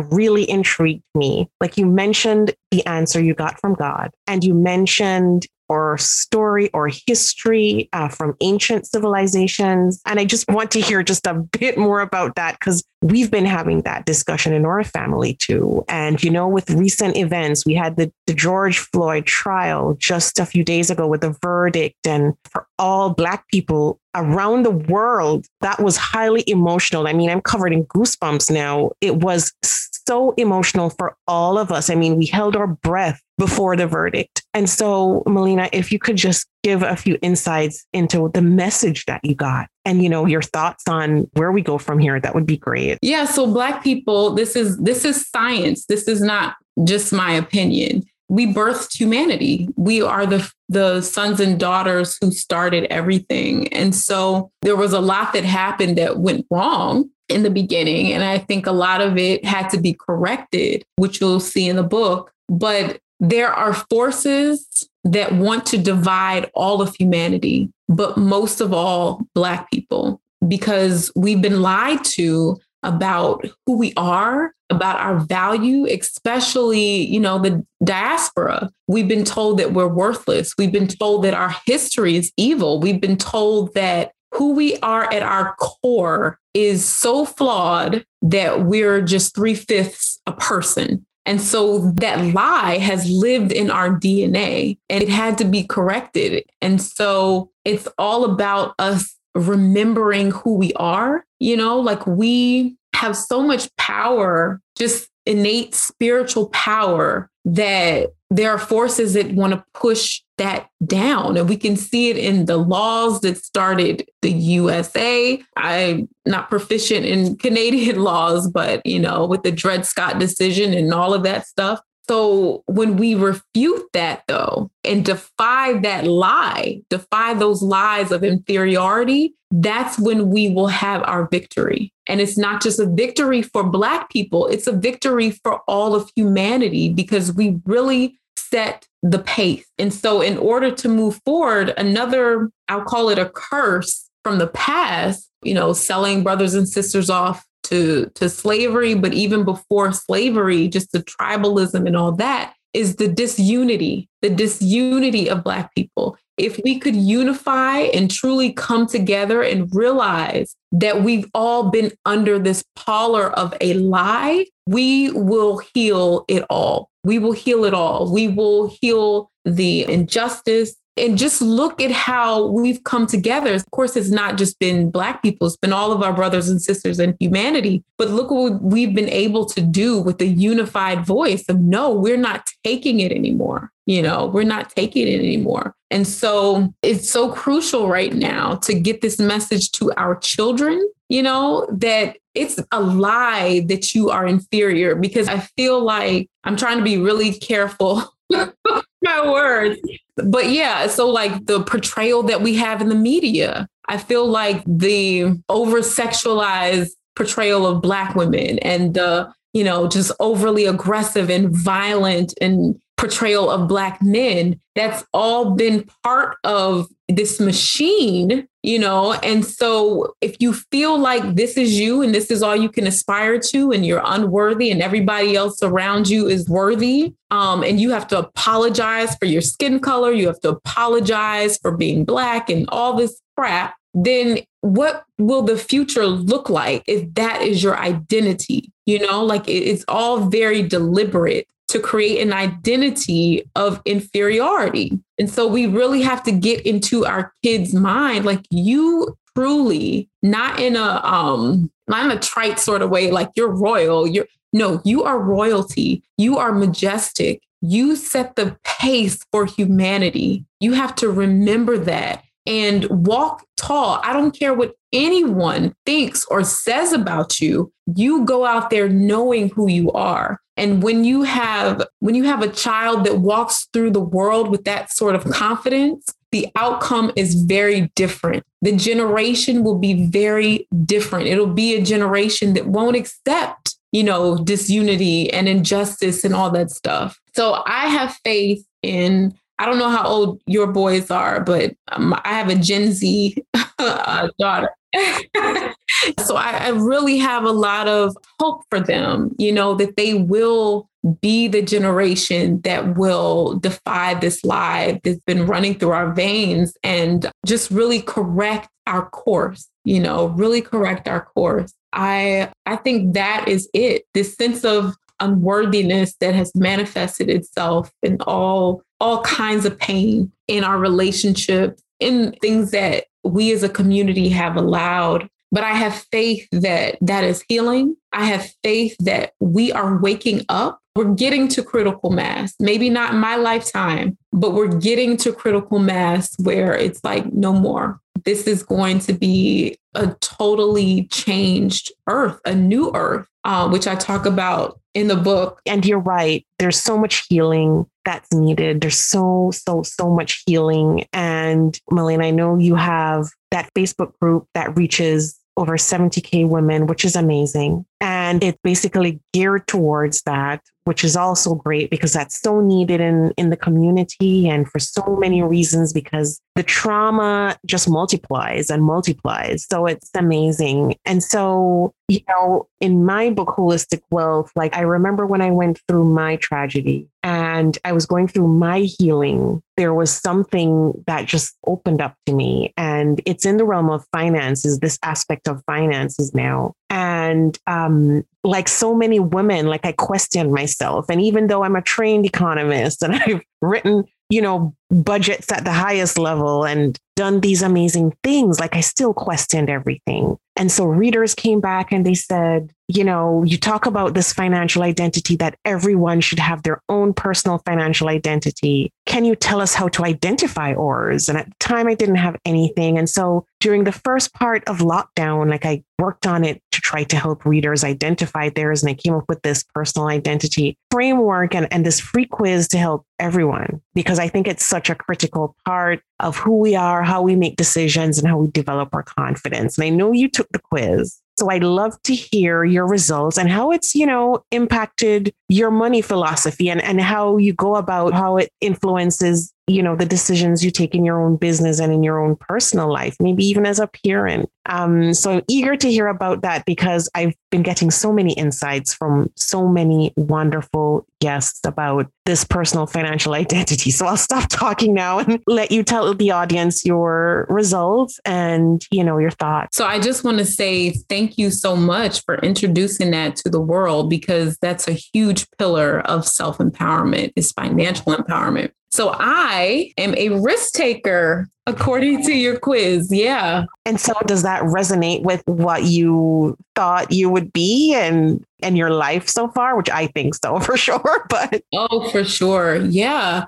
really 0.12 0.50
intrigued 0.50 1.04
me. 1.16 1.50
Like 1.60 1.78
you 1.78 1.86
mentioned 1.86 2.54
the 2.70 2.86
answer 2.86 3.22
you 3.22 3.34
got 3.34 3.60
from 3.60 3.74
god 3.74 4.12
and 4.28 4.44
you 4.44 4.54
mentioned 4.54 5.48
or 5.72 5.98
story 5.98 6.70
or 6.74 6.90
history 7.08 7.88
uh, 7.94 8.10
from 8.10 8.36
ancient 8.42 8.86
civilizations. 8.86 10.02
And 10.06 10.20
I 10.20 10.26
just 10.26 10.46
want 10.50 10.70
to 10.72 10.82
hear 10.82 11.02
just 11.02 11.26
a 11.26 11.34
bit 11.34 11.78
more 11.78 12.02
about 12.02 12.36
that 12.36 12.60
because 12.60 12.84
we've 13.02 13.32
been 13.32 13.46
having 13.46 13.82
that 13.84 14.06
discussion 14.06 14.52
in 14.52 14.66
our 14.66 14.84
family 14.84 15.36
too. 15.36 15.86
And, 15.88 16.22
you 16.22 16.30
know, 16.30 16.46
with 16.46 16.70
recent 16.72 17.16
events, 17.16 17.66
we 17.66 17.74
had 17.74 17.96
the, 17.96 18.12
the 18.28 18.34
George 18.34 18.80
Floyd 18.80 19.26
trial 19.26 19.96
just 19.98 20.40
a 20.40 20.46
few 20.46 20.66
days 20.66 20.90
ago 20.90 21.08
with 21.08 21.22
the 21.22 21.38
verdict. 21.42 22.06
And 22.06 22.34
for 22.50 22.68
all 22.78 23.12
Black 23.12 23.48
people 23.48 23.98
around 24.14 24.64
the 24.64 24.72
world, 24.72 25.46
that 25.62 25.80
was 25.80 25.96
highly 25.96 26.44
emotional. 26.48 27.08
I 27.08 27.14
mean, 27.14 27.30
I'm 27.30 27.40
covered 27.40 27.72
in 27.72 27.86
goosebumps 27.86 28.52
now. 28.52 28.92
It 29.00 29.16
was 29.16 29.54
so 29.64 30.34
emotional 30.36 30.90
for 30.90 31.16
all 31.30 31.58
of 31.58 31.72
us. 31.72 31.90
I 31.90 31.96
mean, 31.96 32.18
we 32.18 32.26
held 32.26 32.58
our 32.58 32.68
breath 32.68 33.22
before 33.38 33.78
the 33.78 33.88
verdict. 33.88 34.41
And 34.54 34.70
so, 34.70 35.24
Melina, 35.26 35.70
if 35.72 35.92
you 35.92 36.00
could 36.00 36.18
just 36.18 36.48
give 36.64 36.84
a 36.84 36.96
few 36.96 37.18
insights 37.22 37.86
into 37.94 38.30
the 38.34 38.42
message 38.42 39.06
that 39.06 39.22
you 39.24 39.36
got 39.36 39.68
and 39.86 40.04
you 40.04 40.10
know 40.10 40.26
your 40.26 40.42
thoughts 40.42 40.88
on 40.88 41.30
where 41.34 41.52
we 41.52 41.62
go 41.62 41.78
from 41.78 42.00
here 42.00 42.20
that 42.20 42.36
would 42.36 42.46
be 42.46 42.58
great. 42.58 42.98
Yeah 43.02 43.26
so 43.26 43.52
black 43.52 43.84
people 43.84 44.36
this 44.36 44.56
is 44.56 44.78
this 44.78 45.06
is 45.06 45.28
science. 45.28 45.86
This 45.86 46.08
is 46.08 46.22
not 46.22 46.56
just 46.84 47.12
my 47.12 47.32
opinion. 47.32 48.04
We 48.30 48.54
birthed 48.54 48.96
humanity. 48.96 49.68
We 49.76 50.02
are 50.02 50.26
the 50.26 50.50
the 50.70 51.02
sons 51.02 51.40
and 51.40 51.60
daughters 51.60 52.18
who 52.22 52.32
started 52.32 52.86
everything. 52.86 53.68
And 53.74 53.94
so 53.94 54.52
there 54.62 54.76
was 54.76 54.94
a 54.94 55.02
lot 55.02 55.34
that 55.34 55.44
happened 55.44 55.98
that 55.98 56.20
went 56.20 56.46
wrong 56.50 57.10
in 57.28 57.44
the 57.44 57.50
beginning 57.50 58.12
and 58.12 58.26
i 58.26 58.38
think 58.38 58.68
a 58.68 58.74
lot 58.74 59.00
of 59.00 59.18
it 59.18 59.46
had 59.46 59.70
to 59.70 59.80
be 59.80 59.94
corrected 59.94 60.84
which 60.98 61.22
you'll 61.22 61.40
see 61.40 61.70
in 61.70 61.78
the 61.78 61.84
book. 61.84 62.34
But 62.50 63.00
there 63.22 63.54
are 63.54 63.74
forces 63.74 64.90
that 65.04 65.32
want 65.34 65.66
to 65.68 65.78
divide 65.78 66.50
all 66.56 66.82
of 66.82 66.96
humanity, 66.96 67.72
but 67.88 68.18
most 68.18 68.60
of 68.60 68.74
all, 68.74 69.22
Black 69.36 69.70
people, 69.72 70.20
because 70.48 71.12
we've 71.16 71.42
been 71.42 71.62
lied 71.62 72.04
to 72.04 72.58
about 72.84 73.46
who 73.68 73.78
we 73.78 73.94
are, 73.96 74.54
about 74.72 75.00
our 75.00 75.20
value, 75.20 75.86
especially, 75.86 77.06
you 77.06 77.20
know, 77.20 77.38
the 77.38 77.64
diaspora. 77.84 78.72
We've 78.88 79.08
been 79.08 79.24
told 79.24 79.60
that 79.60 79.74
we're 79.74 79.88
worthless. 79.88 80.56
We've 80.58 80.72
been 80.72 80.88
told 80.88 81.24
that 81.24 81.36
our 81.36 81.56
history 81.68 82.16
is 82.16 82.32
evil. 82.38 82.80
We've 82.80 83.00
been 83.02 83.18
told 83.18 83.76
that 83.76 84.14
who 84.34 84.54
we 84.54 84.78
are 84.78 85.12
at 85.14 85.22
our 85.22 85.56
core 85.58 86.40
is 86.56 86.84
so 86.84 87.26
flawed 87.26 88.04
that 88.24 88.66
we're 88.66 89.02
just 89.02 89.36
three 89.36 89.56
fifths 89.56 90.20
a 90.26 90.32
person. 90.32 91.06
And 91.26 91.40
so 91.40 91.92
that 91.96 92.34
lie 92.34 92.78
has 92.78 93.10
lived 93.10 93.52
in 93.52 93.70
our 93.70 93.90
DNA 93.90 94.78
and 94.90 95.04
it 95.04 95.10
had 95.10 95.38
to 95.40 95.46
be 95.46 95.64
corrected. 95.64 96.46
And 96.62 96.82
so 96.82 97.52
it's 97.64 97.88
all 97.98 98.26
about 98.26 98.74
us 98.80 99.16
remembering 99.36 100.32
who 100.32 100.56
we 100.56 100.74
are. 100.74 101.26
You 101.40 101.58
know, 101.58 101.80
like 101.80 102.06
we 102.08 102.76
have 102.96 103.16
so 103.16 103.42
much 103.42 103.70
power, 103.78 104.62
just 104.78 105.10
innate 105.26 105.76
spiritual 105.76 106.50
power 106.50 107.30
that 107.46 108.10
there 108.30 108.52
are 108.52 108.58
forces 108.58 109.14
that 109.14 109.32
want 109.34 109.54
to 109.54 109.64
push 109.74 110.22
that 110.42 110.68
down. 110.88 111.38
And 111.38 111.48
we 111.48 111.56
can 111.56 111.78
see 111.78 112.10
it 112.10 112.18
in 112.18 112.46
the 112.46 112.58
laws 112.58 113.22
that 113.22 113.38
started 113.38 114.10
the 114.24 114.32
USA. 114.32 115.40
I'm 115.56 116.10
not 116.26 116.50
proficient 116.50 117.06
in 117.06 117.38
Canadian 117.46 118.02
laws, 118.02 118.50
but 118.50 118.84
you 118.84 119.00
know, 119.00 119.26
with 119.26 119.44
the 119.44 119.52
Dred 119.52 119.86
Scott 119.86 120.18
decision 120.18 120.74
and 120.74 120.94
all 120.94 121.14
of 121.14 121.22
that 121.24 121.46
stuff. 121.46 121.80
So 122.08 122.64
when 122.66 122.98
we 122.98 123.14
refute 123.14 123.86
that 123.94 124.24
though 124.28 124.72
and 124.84 125.06
defy 125.06 125.74
that 125.82 126.08
lie, 126.08 126.82
defy 126.90 127.36
those 127.36 127.62
lies 127.62 128.12
of 128.12 128.24
inferiority, 128.24 129.36
that's 129.52 130.00
when 130.00 130.30
we 130.30 130.50
will 130.50 130.68
have 130.68 131.04
our 131.04 131.28
victory. 131.28 131.94
And 132.08 132.20
it's 132.20 132.38
not 132.38 132.64
just 132.64 132.80
a 132.80 132.88
victory 132.88 133.44
for 133.44 133.64
Black 133.64 134.10
people, 134.10 134.48
it's 134.48 134.66
a 134.66 134.72
victory 134.72 135.32
for 135.32 135.60
all 135.68 135.94
of 135.94 136.12
humanity 136.16 136.92
because 136.92 137.32
we 137.32 137.60
really 137.66 138.18
set 138.52 138.88
the 139.02 139.20
pace. 139.20 139.66
And 139.78 139.94
so, 139.94 140.22
in 140.22 140.38
order 140.38 140.72
to 140.72 140.90
move 140.90 141.20
forward, 141.26 141.74
another, 141.78 142.50
I'll 142.68 142.84
call 142.84 143.10
it 143.10 143.20
a 143.20 143.30
curse 143.30 144.10
from 144.24 144.38
the 144.38 144.48
past, 144.48 145.30
you 145.44 145.54
know, 145.54 145.74
selling 145.74 146.24
brothers 146.24 146.54
and 146.54 146.68
sisters 146.68 147.10
off 147.10 147.46
to, 147.64 148.12
to 148.16 148.30
slavery, 148.30 148.94
but 148.94 149.14
even 149.14 149.44
before 149.44 149.92
slavery, 149.94 150.68
just 150.68 150.92
the 150.92 151.04
tribalism 151.04 151.88
and 151.88 151.96
all 151.96 152.12
that 152.14 152.54
is 152.74 152.96
the 152.96 153.08
disunity, 153.08 154.08
the 154.22 154.30
disunity 154.30 155.30
of 155.30 155.44
Black 155.44 155.74
people. 155.76 156.18
If 156.38 156.60
we 156.64 156.80
could 156.80 156.96
unify 156.96 157.80
and 157.80 158.10
truly 158.10 158.54
come 158.54 158.88
together 158.88 159.42
and 159.42 159.70
realize 159.74 160.56
that 160.72 161.04
we've 161.04 161.30
all 161.34 161.70
been 161.70 161.92
under 162.06 162.40
this 162.40 162.64
pallor 162.76 163.32
of 163.32 163.54
a 163.62 163.74
lie, 163.74 164.46
we 164.66 165.12
will 165.12 165.62
heal 165.74 166.24
it 166.28 166.44
all. 166.50 166.91
We 167.04 167.20
will 167.20 167.32
heal 167.32 167.66
it 167.66 167.74
all. 167.74 168.12
We 168.12 168.28
will 168.28 168.76
heal 168.82 169.32
the 169.46 169.92
injustice, 169.92 170.76
and 170.98 171.18
just 171.18 171.42
look 171.42 171.82
at 171.82 171.92
how 171.92 172.48
we've 172.48 172.84
come 172.84 173.08
together. 173.08 173.54
Of 173.54 173.70
course, 173.72 173.96
it's 173.96 174.10
not 174.10 174.38
just 174.38 174.60
been 174.60 174.92
Black 174.92 175.22
people, 175.22 175.48
it's 175.48 175.58
been 175.58 175.74
all 175.74 175.92
of 175.92 176.04
our 176.04 176.14
brothers 176.14 176.50
and 176.50 176.62
sisters 176.62 177.00
in 177.00 177.16
humanity. 177.20 177.84
But 177.98 178.10
look 178.10 178.30
what 178.30 178.62
we've 178.62 178.94
been 178.94 179.10
able 179.10 179.46
to 179.46 179.62
do 179.62 180.00
with 180.02 180.20
the 180.20 180.28
unified 180.28 181.06
voice 181.06 181.46
of 181.48 181.60
no, 181.60 181.92
we're 181.92 182.18
not 182.18 182.46
taking 182.64 183.00
it 183.00 183.12
anymore. 183.12 183.72
You 183.86 184.02
know, 184.02 184.28
we're 184.28 184.44
not 184.44 184.70
taking 184.70 185.08
it 185.08 185.20
anymore. 185.20 185.76
And 185.90 186.08
so 186.08 186.74
it's 186.82 187.10
so 187.10 187.32
crucial 187.32 187.88
right 187.88 188.14
now 188.14 188.56
to 188.58 188.74
get 188.74 189.02
this 189.02 189.18
message 189.20 189.72
to 189.74 189.92
our 189.98 190.16
children, 190.18 190.88
you 191.12 191.22
know, 191.22 191.68
that 191.70 192.16
it's 192.34 192.58
a 192.72 192.80
lie 192.80 193.66
that 193.68 193.94
you 193.94 194.10
are 194.10 194.26
inferior 194.26 194.96
because 194.96 195.28
I 195.28 195.40
feel 195.58 195.84
like 195.84 196.30
I'm 196.46 196.56
trying 196.56 196.78
to 196.78 196.86
be 196.86 196.98
really 196.98 197.34
careful 197.34 198.04
my 198.32 199.30
words. 199.30 199.78
But 200.16 200.50
yeah, 200.50 200.88
so 200.88 201.10
like 201.10 201.48
the 201.48 201.64
portrayal 201.64 202.24
that 202.24 202.42
we 202.42 202.56
have 202.56 202.80
in 202.80 202.88
the 202.88 202.96
media, 202.96 203.68
I 203.90 203.98
feel 203.98 204.26
like 204.26 204.64
the 204.66 205.38
over 205.50 205.80
sexualized 205.82 206.92
portrayal 207.18 207.68
of 207.68 207.82
Black 207.82 208.16
women 208.16 208.58
and 208.60 208.94
the, 208.94 209.34
you 209.52 209.66
know, 209.66 209.90
just 209.90 210.14
overly 210.22 210.66
aggressive 210.66 211.30
and 211.30 211.54
violent 211.54 212.34
and 212.40 212.81
portrayal 213.02 213.50
of 213.50 213.68
Black 213.68 214.00
men, 214.02 214.60
that's 214.76 215.04
all 215.12 215.56
been 215.56 215.90
part 216.04 216.38
of 216.44 216.88
this 217.10 217.40
machine, 217.40 218.48
you 218.62 218.78
know? 218.78 219.14
And 219.14 219.44
so 219.44 220.16
if 220.22 220.36
you 220.40 220.54
feel 220.54 221.00
like 221.00 221.36
this 221.36 221.58
is 221.58 221.80
you 221.80 222.04
and 222.04 222.14
this 222.14 222.30
is 222.30 222.44
all 222.44 222.56
you 222.56 222.70
can 222.70 222.86
aspire 222.86 223.40
to, 223.40 223.72
and 223.72 223.86
you're 223.86 224.04
unworthy 224.06 224.70
and 224.70 224.84
everybody 224.84 225.36
else 225.36 225.64
around 225.64 226.10
you 226.10 226.28
is 226.28 226.48
worthy, 226.48 227.16
um, 227.32 227.64
and 227.64 227.82
you 227.82 227.90
have 227.90 228.08
to 228.10 228.20
apologize 228.20 229.16
for 229.16 229.26
your 229.26 229.42
skin 229.42 229.80
color, 229.80 230.12
you 230.12 230.28
have 230.28 230.40
to 230.42 230.50
apologize 230.50 231.58
for 231.58 231.76
being 231.76 232.06
Black 232.06 232.52
and 232.52 232.70
all 232.70 232.96
this 232.96 233.20
crap, 233.36 233.76
then 233.96 234.40
what 234.62 235.06
will 235.18 235.42
the 235.42 235.58
future 235.58 236.06
look 236.06 236.52
like 236.52 236.84
if 236.86 237.12
that 237.16 237.42
is 237.42 237.64
your 237.64 237.80
identity? 237.80 238.72
You 238.86 239.00
know, 239.00 239.26
like 239.26 239.48
it's 239.48 239.84
all 239.88 240.30
very 240.30 240.62
deliberate 240.62 241.48
to 241.72 241.80
create 241.80 242.22
an 242.22 242.34
identity 242.34 243.50
of 243.56 243.82
inferiority. 243.86 245.00
And 245.20 245.30
so 245.30 245.48
we 245.48 245.66
really 245.66 246.02
have 246.02 246.24
to 246.24 246.32
get 246.32 246.66
into 246.66 247.06
our 247.06 247.34
kids' 247.44 247.74
mind 247.74 248.26
like 248.26 248.46
you 248.50 249.18
truly 249.36 250.10
not 250.22 250.60
in 250.60 250.76
a 250.76 251.02
um 251.04 251.72
not 251.88 252.06
in 252.06 252.12
a 252.12 252.20
trite 252.20 252.60
sort 252.60 252.82
of 252.82 252.90
way, 252.90 253.12
like 253.12 253.30
you're 253.36 253.52
royal. 253.52 254.08
You're 254.08 254.28
no, 254.54 254.82
you 254.84 255.04
are 255.04 255.20
royalty. 255.20 256.04
You 256.18 256.38
are 256.38 256.52
majestic. 256.52 257.42
You 257.62 257.96
set 257.96 258.36
the 258.36 258.58
pace 258.64 259.20
for 259.32 259.46
humanity. 259.46 260.46
You 260.60 260.74
have 260.74 260.96
to 260.96 261.10
remember 261.10 261.78
that 261.78 262.24
and 262.46 262.86
walk 262.90 263.46
tall. 263.56 264.02
I 264.04 264.14
don't 264.14 264.38
care 264.38 264.54
what 264.54 264.74
anyone 264.92 265.74
thinks 265.86 266.26
or 266.26 266.44
says 266.44 266.92
about 266.92 267.40
you. 267.40 267.72
You 267.96 268.26
go 268.26 268.46
out 268.46 268.70
there 268.70 268.90
knowing 268.90 269.50
who 269.50 269.70
you 269.70 269.92
are. 269.92 270.40
And 270.58 270.84
when 270.84 271.04
you 271.04 271.24
have 271.24 271.82
when 272.00 272.16
you 272.16 272.26
have 272.26 272.42
a 272.42 272.50
child 272.50 273.06
that 273.06 273.20
walks 273.20 273.68
through 273.74 273.92
the 273.92 274.02
world 274.02 274.50
with 274.50 274.66
that 274.66 274.92
sort 274.92 275.16
of 275.16 275.24
confidence, 275.26 276.14
the 276.32 276.48
outcome 276.56 277.12
is 277.16 277.36
very 277.36 277.92
different. 277.96 278.44
The 278.62 278.76
generation 278.76 279.64
will 279.64 279.78
be 279.78 280.08
very 280.08 280.68
different. 280.86 281.28
It'll 281.28 281.48
be 281.48 281.76
a 281.76 281.82
generation 281.82 282.54
that 282.54 282.68
won't 282.68 282.96
accept, 282.96 283.76
you 283.92 284.04
know, 284.04 284.38
disunity 284.38 285.32
and 285.32 285.48
injustice 285.48 286.24
and 286.24 286.34
all 286.34 286.50
that 286.52 286.72
stuff. 286.72 287.20
So 287.36 287.64
I 287.66 287.88
have 287.88 288.18
faith 288.24 288.66
in 288.82 289.34
I 289.60 289.66
don't 289.66 289.78
know 289.78 289.90
how 289.90 290.08
old 290.08 290.42
your 290.48 290.66
boys 290.66 291.12
are, 291.12 291.40
but 291.40 291.76
um, 291.92 292.16
I 292.26 292.30
have 292.30 292.50
a 292.50 292.56
Gen 292.56 292.92
Z 292.94 293.36
uh, 293.78 294.30
daughter. 294.40 294.72
so 296.20 296.36
I, 296.36 296.58
I 296.62 296.70
really 296.70 297.18
have 297.18 297.44
a 297.44 297.52
lot 297.52 297.88
of 297.88 298.16
hope 298.40 298.64
for 298.70 298.80
them, 298.80 299.34
you 299.38 299.52
know, 299.52 299.76
that 299.76 299.96
they 299.98 300.14
will 300.16 300.90
be 301.22 301.48
the 301.48 301.62
generation 301.62 302.62
that 302.62 302.96
will 302.96 303.58
defy 303.60 304.14
this 304.16 304.44
lie 304.44 305.00
that's 305.04 305.22
been 305.26 305.48
running 305.48 305.76
through 305.76 305.92
our 305.92 306.14
veins 306.14 306.76
and 306.84 307.32
just 307.46 307.72
really 307.72 308.02
correct 308.02 308.70
our 308.88 309.10
course, 309.10 309.68
you 309.84 310.00
know, 310.00 310.28
really 310.28 310.62
correct 310.62 311.08
our 311.08 311.26
course. 311.26 311.74
I 311.94 312.52
I 312.66 312.76
think 312.78 313.14
that 313.16 313.48
is 313.48 313.70
it. 313.74 314.04
This 314.14 314.36
sense 314.36 314.64
of 314.64 314.96
unworthiness 315.20 316.16
that 316.20 316.34
has 316.34 316.54
manifested 316.56 317.30
itself 317.30 317.92
in 318.04 318.18
all 318.22 318.84
all 319.00 319.22
kinds 319.24 319.66
of 319.66 319.78
pain 319.78 320.32
in 320.48 320.64
our 320.64 320.78
relationships 320.78 321.82
in 322.00 322.36
things 322.42 322.72
that 322.72 323.06
we 323.24 323.52
as 323.52 323.64
a 323.64 323.70
community 323.70 324.30
have 324.30 324.56
allowed 324.56 325.30
but 325.52 325.64
i 325.64 325.74
have 325.74 325.94
faith 326.12 326.48
that 326.52 326.98
that 327.02 327.24
is 327.24 327.44
healing. 327.48 327.96
I 328.14 328.26
have 328.26 328.52
faith 328.64 328.96
that 329.00 329.34
we 329.40 329.72
are 329.72 329.98
waking 329.98 330.46
up 330.50 330.81
we're 330.96 331.14
getting 331.14 331.48
to 331.48 331.64
critical 331.64 332.10
mass 332.10 332.54
maybe 332.60 332.90
not 332.90 333.14
in 333.14 333.20
my 333.20 333.36
lifetime 333.36 334.18
but 334.34 334.54
we're 334.54 334.80
getting 334.80 335.18
to 335.18 335.32
critical 335.32 335.80
mass 335.80 336.38
where 336.40 336.74
it's 336.74 337.04
like 337.04 337.32
no 337.34 337.54
more 337.54 338.00
this 338.24 338.46
is 338.46 338.62
going 338.64 339.00
to 339.00 339.14
be 339.14 339.78
a 339.96 340.08
totally 340.22 341.06
changed 341.08 341.92
earth 342.08 342.40
a 342.46 342.56
new 342.56 342.92
earth 342.94 343.28
uh, 343.44 343.68
which 343.70 343.88
i 343.88 343.96
talk 343.96 344.26
about 344.26 344.82
in 344.94 345.08
the 345.08 345.16
book. 345.16 345.62
And 345.66 345.86
you're 345.86 346.00
right. 346.00 346.46
There's 346.60 346.82
so 346.82 346.98
much 346.98 347.26
healing 347.30 347.86
that's 348.06 348.32
needed. 348.34 348.82
There's 348.82 349.00
so, 349.00 349.52
so, 349.54 349.84
so 349.84 350.10
much 350.10 350.44
healing. 350.46 351.06
And 351.14 351.80
Malene, 351.92 352.24
I 352.24 352.32
know 352.32 352.58
you 352.58 352.76
have 352.76 353.28
that 353.52 353.70
Facebook 353.76 354.18
group 354.20 354.48
that 354.54 354.76
reaches 354.76 355.38
over 355.58 355.78
70K 355.78 356.48
women, 356.48 356.88
which 356.88 357.06
is 357.06 357.16
amazing. 357.16 357.86
And 358.02 358.44
it's 358.44 358.58
basically 358.64 359.22
geared 359.32 359.68
towards 359.68 360.24
that, 360.24 360.62
which 360.86 361.04
is 361.04 361.16
also 361.16 361.54
great 361.54 361.92
because 361.92 362.14
that's 362.14 362.42
so 362.42 362.60
needed 362.60 363.00
in, 363.00 363.32
in 363.38 363.52
the 363.52 363.56
community 363.58 364.50
and 364.50 364.68
for 364.68 364.80
so 364.80 365.16
many 365.20 365.44
reasons 365.44 365.94
because 365.94 366.42
the 366.56 366.64
trauma 366.64 367.56
just 367.66 367.88
multiplies 367.88 368.72
and 368.72 368.84
multiplies. 368.84 369.68
So 369.72 369.86
it's 369.86 370.10
amazing. 370.16 370.96
And 371.06 371.24
so, 371.24 371.94
you 372.08 372.22
know, 372.28 372.68
in 372.80 373.06
my 373.06 373.30
book, 373.30 373.50
Holistic 373.50 374.02
Wealth, 374.10 374.52
like 374.56 374.76
I 374.76 374.82
remember 374.82 375.28
when 375.28 375.42
I 375.42 375.52
went 375.52 375.80
through 375.88 376.06
my 376.06 376.38
tragedy 376.38 377.08
and 377.24 377.78
I 377.86 377.92
was 377.92 378.08
going 378.08 378.28
through 378.28 378.48
my 378.48 378.80
healing, 378.80 379.62
there 379.78 379.94
was 379.94 380.12
something 380.12 381.04
that 381.08 381.28
just 381.28 381.56
opened 381.66 382.02
up 382.02 382.16
to 382.26 382.34
me. 382.34 382.74
And 382.76 383.22
it's 383.26 383.46
in 383.46 383.58
the 383.58 383.66
realm 383.66 383.90
of 383.90 384.06
finances, 384.12 384.80
this 384.80 384.98
aspect 385.04 385.48
of 385.48 385.64
finances 385.66 386.34
now. 386.34 386.74
And 386.90 387.58
um, 387.68 387.91
Um, 387.92 388.24
like 388.44 388.68
so 388.68 388.96
many 388.96 389.20
women, 389.20 389.68
like 389.68 389.86
I 389.86 389.92
questioned 389.92 390.52
myself. 390.52 391.06
And 391.10 391.22
even 391.22 391.48
though 391.48 391.64
I'm 391.64 391.76
a 391.76 391.82
trained 391.82 392.26
economist 392.26 393.04
and 393.04 393.16
I've 393.26 393.42
written, 393.62 394.06
you 394.30 394.42
know, 394.42 394.76
budgets 394.92 395.52
at 395.52 395.64
the 395.64 395.72
highest 395.72 396.18
level 396.18 396.66
and 396.66 397.00
done 397.16 397.42
these 397.42 397.62
amazing 397.62 398.14
things, 398.24 398.60
like 398.60 398.76
I 398.76 398.82
still 398.82 399.14
questioned 399.14 399.70
everything. 399.70 400.38
And 400.56 400.72
so 400.72 400.86
readers 400.86 401.34
came 401.34 401.62
back 401.62 401.92
and 401.92 402.06
they 402.06 402.14
said, 402.14 402.72
you 402.88 403.04
know, 403.04 403.44
you 403.44 403.58
talk 403.58 403.86
about 403.86 404.14
this 404.14 404.34
financial 404.34 404.84
identity 404.84 405.38
that 405.38 405.56
everyone 405.64 406.20
should 406.20 406.40
have 406.40 406.64
their 406.64 406.82
own 406.90 407.14
personal 407.14 407.62
financial 407.66 408.10
identity. 408.10 408.92
Can 409.06 409.24
you 409.24 409.36
tell 409.36 409.62
us 409.62 409.74
how 409.74 409.88
to 409.90 410.04
identify 410.04 410.74
ours? 410.74 411.30
And 411.30 411.38
at 411.38 411.46
the 411.46 411.56
time, 411.60 411.88
I 411.88 411.96
didn't 411.96 412.16
have 412.16 412.36
anything. 412.44 412.98
And 412.98 413.10
so 413.10 413.46
during 413.62 413.86
the 413.86 413.94
first 413.94 414.34
part 414.34 414.64
of 414.68 414.80
lockdown, 414.80 415.50
like 415.50 415.66
I 415.66 415.84
worked 416.00 416.28
on 416.28 416.44
it 416.44 416.62
to 416.74 416.82
try 416.82 417.04
to 417.06 417.16
help 417.16 417.46
readers 417.46 417.84
identify 417.84 418.50
theirs. 418.50 418.84
And 418.84 418.90
I 418.90 418.94
came 418.94 419.14
up 419.14 419.26
with 419.30 419.42
this 419.44 419.64
personal 419.74 420.10
identity 420.10 420.78
framework 420.90 421.56
and, 421.56 421.68
and 421.72 421.86
this 421.86 422.00
free 422.00 422.26
quiz 422.26 422.68
to 422.70 422.78
help 422.78 423.06
everyone 423.20 423.82
because 423.94 424.20
I 424.20 424.28
think 424.28 424.48
it's 424.48 424.66
such 424.66 424.81
a 424.90 424.96
critical 424.96 425.56
part 425.66 426.02
of 426.20 426.38
who 426.38 426.58
we 426.58 426.76
are, 426.76 427.04
how 427.04 427.22
we 427.22 427.36
make 427.36 427.56
decisions, 427.56 428.18
and 428.18 428.28
how 428.28 428.38
we 428.38 428.48
develop 428.50 428.90
our 428.94 429.04
confidence. 429.04 429.78
And 429.78 429.86
I 429.86 429.90
know 429.90 430.12
you 430.12 430.30
took 430.30 430.50
the 430.52 430.60
quiz. 430.60 431.20
So 431.38 431.50
I'd 431.50 431.64
love 431.64 432.00
to 432.04 432.14
hear 432.14 432.64
your 432.64 432.86
results 432.86 433.38
and 433.38 433.50
how 433.50 433.72
it's, 433.72 433.96
you 433.96 434.06
know, 434.06 434.44
impacted 434.52 435.34
your 435.52 435.70
money 435.70 436.02
philosophy 436.02 436.70
and, 436.70 436.82
and 436.82 437.02
how 437.02 437.36
you 437.36 437.54
go 437.54 437.76
about 437.76 438.14
how 438.14 438.38
it 438.38 438.50
influences 438.62 439.54
you 439.68 439.82
know 439.82 439.96
the 439.96 440.06
decisions 440.06 440.64
you 440.64 440.72
take 440.72 440.94
in 440.96 441.06
your 441.06 441.22
own 441.22 441.38
business 441.38 441.80
and 441.80 441.94
in 441.94 442.04
your 442.04 442.20
own 442.20 442.36
personal 442.36 442.92
life 442.92 443.16
maybe 443.20 443.46
even 443.46 443.66
as 443.66 443.80
a 443.80 443.88
parent. 443.88 444.50
Um, 444.68 445.14
so 445.14 445.32
i'm 445.32 445.42
eager 445.50 445.76
to 445.76 445.92
hear 445.92 446.08
about 446.08 446.42
that 446.44 446.66
because 446.66 447.10
i've 447.16 447.34
been 447.50 447.64
getting 447.64 447.90
so 447.90 448.14
many 448.14 448.34
insights 448.34 448.94
from 448.94 449.32
so 449.36 449.68
many 449.68 450.14
wonderful 450.16 451.06
guests 451.20 451.60
about 451.66 452.08
this 452.26 452.44
personal 452.44 452.86
financial 452.86 453.34
identity. 453.46 453.92
So 453.92 454.06
i'll 454.06 454.18
stop 454.18 454.50
talking 454.50 454.94
now 454.94 455.20
and 455.20 455.42
let 455.48 455.72
you 455.72 455.84
tell 455.84 456.14
the 456.14 456.32
audience 456.32 456.86
your 456.86 457.48
results 457.50 458.20
and 458.26 458.86
you 458.92 459.04
know 459.04 459.18
your 459.18 459.32
thoughts. 459.32 459.78
So 459.78 459.86
i 459.86 460.00
just 460.00 460.24
want 460.24 460.38
to 460.40 460.46
say 460.46 460.92
thank 461.10 461.38
you 461.38 461.50
so 461.50 461.76
much 461.76 462.24
for 462.24 462.36
introducing 462.40 463.12
that 463.12 463.36
to 463.38 463.50
the 463.50 463.62
world 463.62 464.10
because 464.10 464.58
that's 464.62 464.88
a 464.88 464.94
huge 464.94 465.41
pillar 465.58 466.02
of 466.02 466.28
self-empowerment 466.28 467.32
is 467.36 467.52
financial 467.52 468.14
empowerment 468.14 468.72
so 468.92 469.16
I 469.18 469.94
am 469.98 470.14
a 470.18 470.30
risk 470.42 470.74
taker 470.74 471.48
according 471.66 472.24
to 472.24 472.34
your 472.34 472.60
quiz. 472.60 473.10
Yeah. 473.10 473.66
And 473.86 474.00
so 474.00 474.14
does 474.26 474.44
that 474.44 474.64
resonate 474.64 475.24
with 475.24 475.42
what 475.46 475.86
you 475.86 476.58
thought 476.76 477.12
you 477.12 477.30
would 477.30 477.54
be 477.54 477.94
and 477.94 478.44
and 478.62 478.78
your 478.78 478.90
life 478.90 479.30
so 479.30 479.48
far, 479.50 479.78
which 479.78 479.90
I 479.90 480.08
think 480.08 480.36
so 480.36 480.60
for 480.60 480.76
sure, 480.76 481.26
but 481.30 481.64
Oh, 481.74 482.10
for 482.10 482.26
sure. 482.26 482.78
Yeah. 482.78 483.46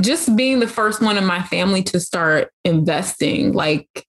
Just 0.00 0.34
being 0.36 0.58
the 0.58 0.68
first 0.68 1.00
one 1.00 1.16
in 1.16 1.24
my 1.24 1.42
family 1.42 1.82
to 1.84 2.00
start 2.00 2.50
investing, 2.64 3.52
like 3.52 4.06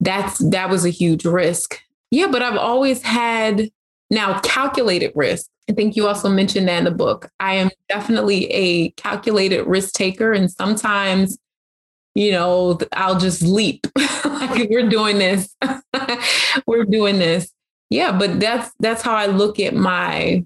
that's 0.00 0.38
that 0.50 0.68
was 0.68 0.84
a 0.84 0.90
huge 0.90 1.24
risk. 1.24 1.80
Yeah, 2.10 2.28
but 2.28 2.42
I've 2.42 2.56
always 2.56 3.02
had 3.02 3.70
now 4.10 4.40
calculated 4.40 5.12
risk. 5.14 5.46
I 5.68 5.74
think 5.74 5.96
you 5.96 6.06
also 6.06 6.28
mentioned 6.30 6.68
that 6.68 6.78
in 6.78 6.84
the 6.84 6.90
book. 6.90 7.30
I 7.40 7.54
am 7.54 7.70
definitely 7.88 8.46
a 8.46 8.90
calculated 8.92 9.64
risk 9.64 9.92
taker. 9.92 10.32
And 10.32 10.50
sometimes, 10.50 11.38
you 12.14 12.32
know, 12.32 12.78
I'll 12.92 13.18
just 13.18 13.42
leap. 13.42 13.86
like 14.24 14.68
we're 14.70 14.88
doing 14.88 15.18
this. 15.18 15.54
we're 16.66 16.84
doing 16.84 17.18
this. 17.18 17.52
Yeah, 17.90 18.16
but 18.16 18.40
that's 18.40 18.70
that's 18.80 19.02
how 19.02 19.14
I 19.14 19.26
look 19.26 19.60
at 19.60 19.74
my 19.74 20.44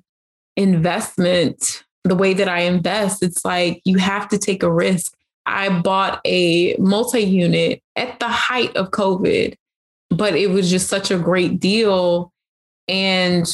investment, 0.56 1.84
the 2.04 2.14
way 2.14 2.34
that 2.34 2.48
I 2.48 2.60
invest. 2.60 3.22
It's 3.22 3.44
like 3.44 3.80
you 3.84 3.98
have 3.98 4.28
to 4.28 4.38
take 4.38 4.62
a 4.62 4.72
risk. 4.72 5.14
I 5.44 5.80
bought 5.80 6.20
a 6.24 6.76
multi-unit 6.78 7.82
at 7.96 8.20
the 8.20 8.28
height 8.28 8.76
of 8.76 8.90
COVID, 8.90 9.56
but 10.10 10.36
it 10.36 10.50
was 10.50 10.70
just 10.70 10.88
such 10.88 11.10
a 11.10 11.18
great 11.18 11.58
deal. 11.58 12.32
And 12.86 13.44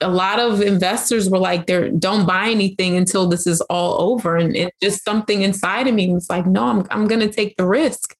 a 0.00 0.08
lot 0.08 0.38
of 0.38 0.62
investors 0.62 1.28
were 1.28 1.38
like, 1.38 1.66
"They 1.66 1.90
don't 1.90 2.26
buy 2.26 2.48
anything 2.48 2.96
until 2.96 3.26
this 3.28 3.46
is 3.46 3.60
all 3.62 4.00
over," 4.00 4.36
and 4.36 4.56
it 4.56 4.74
just 4.82 5.04
something 5.04 5.42
inside 5.42 5.86
of 5.86 5.94
me 5.94 6.12
was 6.12 6.28
like, 6.30 6.46
"No, 6.46 6.64
I'm 6.64 6.86
I'm 6.90 7.06
going 7.06 7.20
to 7.20 7.30
take 7.30 7.56
the 7.56 7.66
risk," 7.66 8.16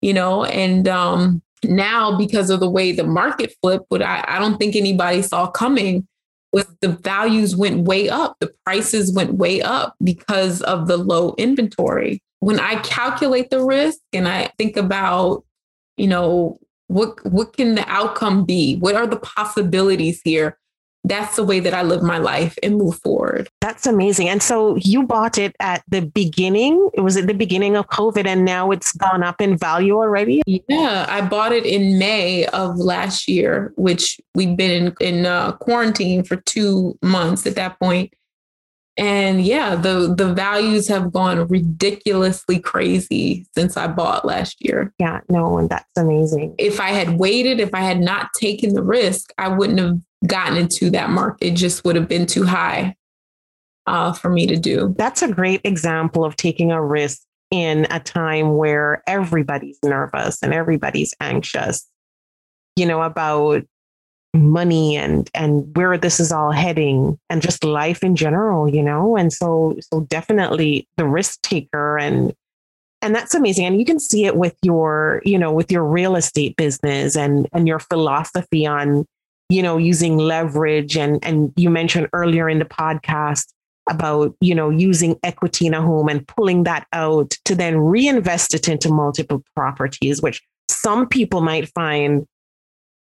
you 0.00 0.14
know. 0.14 0.44
And 0.44 0.88
um, 0.88 1.42
now, 1.64 2.16
because 2.16 2.50
of 2.50 2.60
the 2.60 2.70
way 2.70 2.92
the 2.92 3.04
market 3.04 3.54
flipped, 3.62 3.86
what 3.88 4.02
I, 4.02 4.24
I 4.26 4.38
don't 4.38 4.58
think 4.58 4.76
anybody 4.76 5.22
saw 5.22 5.50
coming 5.50 6.06
was 6.52 6.66
the 6.80 6.88
values 6.88 7.54
went 7.56 7.86
way 7.86 8.08
up, 8.08 8.36
the 8.40 8.52
prices 8.64 9.12
went 9.12 9.34
way 9.34 9.60
up 9.60 9.94
because 10.02 10.62
of 10.62 10.86
the 10.86 10.96
low 10.96 11.34
inventory. 11.36 12.22
When 12.40 12.58
I 12.60 12.76
calculate 12.76 13.50
the 13.50 13.62
risk 13.62 13.98
and 14.12 14.28
I 14.28 14.50
think 14.56 14.76
about, 14.76 15.44
you 15.96 16.06
know, 16.06 16.58
what 16.86 17.24
what 17.26 17.52
can 17.52 17.74
the 17.74 17.86
outcome 17.86 18.44
be? 18.44 18.76
What 18.76 18.94
are 18.94 19.06
the 19.06 19.18
possibilities 19.18 20.22
here? 20.24 20.58
That's 21.04 21.36
the 21.36 21.44
way 21.44 21.60
that 21.60 21.72
I 21.72 21.82
live 21.82 22.02
my 22.02 22.18
life 22.18 22.58
and 22.62 22.76
move 22.76 23.00
forward. 23.00 23.48
That's 23.60 23.86
amazing. 23.86 24.28
And 24.28 24.42
so 24.42 24.76
you 24.76 25.04
bought 25.04 25.38
it 25.38 25.56
at 25.58 25.82
the 25.88 26.02
beginning. 26.02 26.90
It 26.92 27.00
was 27.00 27.16
at 27.16 27.26
the 27.26 27.34
beginning 27.34 27.76
of 27.76 27.88
COVID, 27.88 28.26
and 28.26 28.44
now 28.44 28.70
it's 28.70 28.92
gone 28.92 29.22
up 29.22 29.40
in 29.40 29.56
value 29.56 29.96
already. 29.96 30.42
Yeah, 30.46 31.06
I 31.08 31.22
bought 31.22 31.52
it 31.52 31.64
in 31.64 31.98
May 31.98 32.46
of 32.46 32.76
last 32.76 33.28
year, 33.28 33.72
which 33.76 34.20
we've 34.34 34.56
been 34.56 34.94
in, 35.00 35.16
in 35.18 35.26
uh, 35.26 35.52
quarantine 35.52 36.24
for 36.24 36.36
two 36.36 36.98
months 37.02 37.46
at 37.46 37.54
that 37.54 37.78
point. 37.78 37.88
point 37.88 38.12
and 38.98 39.42
yeah 39.42 39.76
the 39.76 40.12
the 40.14 40.34
values 40.34 40.88
have 40.88 41.12
gone 41.12 41.46
ridiculously 41.46 42.58
crazy 42.58 43.46
since 43.54 43.76
i 43.76 43.86
bought 43.86 44.24
last 44.24 44.56
year 44.62 44.92
yeah 44.98 45.20
no 45.28 45.56
and 45.56 45.70
that's 45.70 45.96
amazing 45.96 46.54
if 46.58 46.80
i 46.80 46.90
had 46.90 47.18
waited 47.18 47.60
if 47.60 47.72
i 47.74 47.80
had 47.80 48.00
not 48.00 48.28
taken 48.34 48.74
the 48.74 48.82
risk 48.82 49.32
i 49.38 49.48
wouldn't 49.48 49.78
have 49.78 49.98
gotten 50.26 50.56
into 50.56 50.90
that 50.90 51.10
market 51.10 51.52
just 51.52 51.84
would 51.84 51.96
have 51.96 52.08
been 52.08 52.26
too 52.26 52.44
high 52.44 52.94
uh, 53.86 54.12
for 54.12 54.28
me 54.28 54.46
to 54.46 54.56
do. 54.56 54.94
That's 54.98 55.22
a 55.22 55.32
great 55.32 55.60
example 55.64 56.24
of 56.24 56.36
taking 56.36 56.72
a 56.72 56.82
risk 56.82 57.20
in 57.50 57.86
a 57.90 58.00
time 58.00 58.56
where 58.56 59.02
everybody's 59.06 59.78
nervous 59.82 60.42
and 60.42 60.52
everybody's 60.52 61.14
anxious 61.18 61.88
you 62.76 62.86
know 62.86 63.02
about 63.02 63.64
money 64.34 64.96
and 64.96 65.30
and 65.34 65.74
where 65.76 65.96
this 65.98 66.20
is 66.20 66.30
all 66.30 66.52
heading 66.52 67.18
and 67.30 67.42
just 67.42 67.64
life 67.64 68.04
in 68.04 68.14
general 68.14 68.68
you 68.68 68.82
know? 68.82 69.16
And 69.16 69.32
so 69.32 69.76
so 69.80 70.02
definitely 70.02 70.86
the 70.96 71.06
risk 71.06 71.40
taker 71.42 71.98
and 71.98 72.34
and 73.00 73.14
that's 73.14 73.34
amazing. 73.34 73.64
And 73.64 73.78
you 73.78 73.84
can 73.84 74.00
see 74.00 74.26
it 74.26 74.36
with 74.36 74.56
your 74.62 75.22
you 75.24 75.38
know 75.38 75.52
with 75.52 75.72
your 75.72 75.84
real 75.84 76.16
estate 76.16 76.56
business 76.56 77.16
and 77.16 77.48
and 77.52 77.66
your 77.66 77.78
philosophy 77.78 78.66
on 78.66 79.06
you 79.48 79.62
know 79.62 79.76
using 79.76 80.18
leverage 80.18 80.96
and 80.96 81.24
and 81.24 81.52
you 81.56 81.70
mentioned 81.70 82.08
earlier 82.12 82.48
in 82.48 82.58
the 82.58 82.64
podcast 82.64 83.46
about 83.88 84.34
you 84.40 84.54
know 84.54 84.70
using 84.70 85.18
equity 85.22 85.66
in 85.66 85.74
a 85.74 85.80
home 85.80 86.08
and 86.08 86.26
pulling 86.28 86.64
that 86.64 86.86
out 86.92 87.30
to 87.44 87.54
then 87.54 87.78
reinvest 87.78 88.54
it 88.54 88.68
into 88.68 88.90
multiple 88.90 89.42
properties 89.56 90.20
which 90.20 90.42
some 90.68 91.08
people 91.08 91.40
might 91.40 91.68
find 91.70 92.26